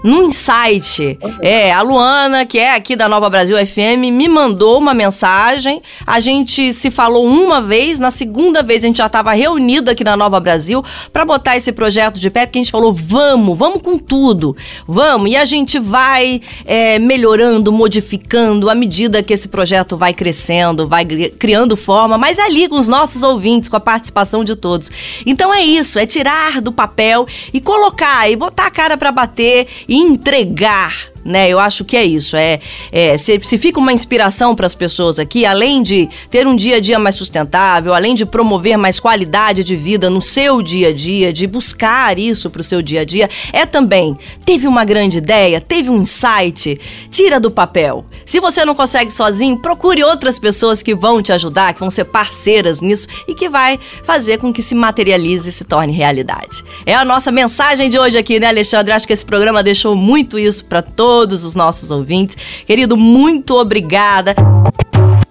no 0.06 0.22
insight. 0.22 1.18
É, 1.42 1.74
a 1.74 1.82
Luana, 1.82 2.46
que 2.46 2.60
é 2.60 2.76
aqui 2.76 2.96
da 2.96 3.10
Nova 3.10 3.28
Brasil 3.28 3.58
FM, 3.58 4.12
me 4.14 4.30
mandou 4.30 4.78
uma 4.78 4.94
mensagem. 4.94 5.82
A 6.06 6.20
gente 6.20 6.74
se 6.74 6.92
falou 6.92 7.26
uma 7.26 7.60
vez, 7.60 8.00
na 8.00 8.12
segunda 8.12 8.62
vez 8.62 8.84
a 8.84 8.88
gente 8.88 8.98
já 8.98 9.08
estava 9.08 9.34
reunido 9.34 9.90
aqui 9.90 10.04
na 10.04 10.16
Nova 10.16 10.40
Brasil 10.40 10.86
para 11.12 11.26
botar 11.26 11.58
esse 11.58 11.72
projeto 11.72 12.20
de 12.20 12.30
pé, 12.30 12.46
porque 12.46 12.60
a 12.60 12.62
gente 12.62 12.72
falou: 12.72 12.94
vamos, 12.94 13.58
vamos 13.58 13.82
com 13.82 13.98
tudo, 13.98 14.56
vamos. 14.88 15.32
E 15.32 15.36
a 15.36 15.44
gente 15.44 15.80
vai 15.80 16.40
é, 16.66 17.00
melhorando, 17.00 17.72
modificando 17.72 18.70
à 18.70 18.76
medida 18.76 19.24
que 19.24 19.34
esse 19.34 19.48
projeto 19.48 19.98
vai 19.98 20.14
crescendo, 20.14 20.88
vai 20.88 21.04
criando 21.04 21.76
forma, 21.76 22.16
mas 22.16 22.38
ali 22.38 22.70
com 22.70 22.78
os 22.78 22.88
nossos 22.88 23.24
ouvintes, 23.24 23.70
com 23.70 23.78
a 23.78 23.80
participação 23.80 24.44
de 24.44 24.56
todos. 24.56 24.92
Então 25.26 25.52
é 25.52 25.64
isso, 25.64 25.98
é 25.98 26.06
tirar 26.06 26.62
do 26.62 26.72
papel 26.72 27.26
e 27.52 27.60
colocar 27.60 28.30
e 28.30 28.36
botar 28.36 28.68
a 28.68 28.72
cara 28.72 28.96
para 28.98 29.12
bater 29.12 29.66
e 29.88 29.95
entregar 29.96 31.15
né? 31.26 31.50
Eu 31.50 31.60
acho 31.60 31.84
que 31.84 31.98
é 31.98 32.06
isso. 32.06 32.38
É, 32.38 32.60
é 32.92 33.18
se, 33.18 33.40
se 33.44 33.58
fica 33.58 33.80
uma 33.80 33.92
inspiração 33.92 34.56
para 34.56 34.68
as 34.68 34.76
pessoas 34.76 35.18
aqui, 35.18 35.44
além 35.44 35.82
de 35.82 36.08
ter 36.30 36.46
um 36.46 36.56
dia 36.56 36.78
a 36.78 36.80
dia 36.80 37.00
mais 37.00 37.16
sustentável, 37.16 37.96
além 37.96 38.14
de 38.14 38.26
promover 38.28 38.78
mais 38.78 39.00
qualidade 39.00 39.64
de 39.64 39.76
vida 39.76 40.08
no 40.08 40.22
seu 40.22 40.62
dia 40.62 40.90
a 40.90 40.94
dia, 40.94 41.34
de 41.34 41.48
buscar 41.48 42.20
isso 42.20 42.50
para 42.52 42.62
o 42.62 42.64
seu 42.64 42.82
dia 42.82 43.02
a 43.02 43.06
dia, 43.06 43.28
é 43.52 43.66
também 43.66 44.16
teve 44.46 44.68
uma 44.68 44.86
grande 44.86 45.18
ideia, 45.18 45.60
teve 45.60 45.90
um 45.90 45.98
insight, 45.98 46.80
tira 47.10 47.40
do 47.40 47.50
papel. 47.50 48.06
Se 48.24 48.40
você 48.40 48.64
não 48.64 48.76
consegue 48.76 49.12
sozinho, 49.12 49.58
procure 49.58 50.04
outras 50.04 50.38
pessoas 50.38 50.84
que 50.84 50.94
vão 50.94 51.24
te 51.24 51.34
ajudar, 51.34 51.74
que 51.74 51.80
vão 51.80 51.90
ser 51.90 52.06
parceiras 52.06 52.82
nisso 52.82 53.08
e 53.28 53.34
que 53.34 53.50
vai 53.50 53.80
fazer 54.04 54.38
com 54.38 54.54
que 54.54 54.62
se 54.62 54.76
materialize 54.76 55.50
e 55.50 55.52
se 55.52 55.64
torne 55.64 55.92
realidade. 55.92 56.64
É 56.86 56.94
a 56.94 57.04
nossa 57.04 57.32
mensagem 57.32 57.90
de 57.90 57.98
hoje 57.98 58.18
aqui, 58.18 58.40
né, 58.40 58.48
Alexandre? 58.48 58.94
Acho 58.94 59.08
que 59.08 59.14
esse 59.14 59.26
programa 59.26 59.64
deixou 59.64 59.96
muito 59.96 60.38
isso 60.38 60.64
para 60.66 60.84
todos 60.84 61.15
todos 61.16 61.46
os 61.46 61.56
nossos 61.56 61.92
ouvintes. 61.92 62.36
Querido, 62.68 62.98
muito 62.98 63.58
obrigada. 63.58 64.36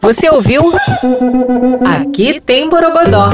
Você 0.00 0.30
ouviu? 0.30 0.62
Aqui 1.84 2.40
tem 2.40 2.70
Borogodó. 2.70 3.28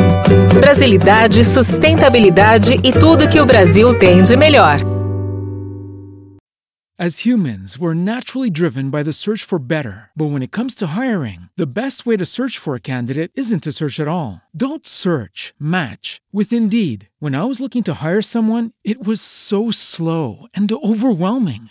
Brasilidade, 0.58 1.44
sustentabilidade 1.44 2.74
e 2.82 2.92
tudo 2.92 3.28
que 3.28 3.40
o 3.40 3.46
Brasil 3.46 3.96
tem 3.96 4.24
de 4.24 4.36
melhor. 4.36 4.80
As 6.98 7.20
humans, 7.20 7.78
we're 7.78 7.94
naturally 7.94 8.50
driven 8.50 8.90
by 8.90 9.02
the 9.02 9.12
search 9.12 9.42
for 9.42 9.58
better. 9.58 10.10
But 10.14 10.32
when 10.32 10.42
it 10.42 10.50
comes 10.50 10.74
to 10.74 10.88
hiring, 10.88 11.48
the 11.56 11.66
best 11.66 12.04
way 12.04 12.18
to 12.18 12.26
search 12.26 12.58
for 12.58 12.74
a 12.74 12.80
candidate 12.80 13.30
isn't 13.34 13.62
to 13.62 13.72
search 13.72 13.98
at 13.98 14.06
all. 14.06 14.42
Don't 14.54 14.84
search, 14.84 15.54
match 15.58 16.20
with 16.30 16.52
Indeed. 16.52 17.08
When 17.18 17.34
I 17.34 17.44
was 17.44 17.58
looking 17.58 17.84
to 17.84 18.02
hire 18.04 18.20
someone, 18.20 18.72
it 18.84 19.02
was 19.02 19.22
so 19.22 19.70
slow 19.70 20.46
and 20.52 20.70
overwhelming. 20.70 21.70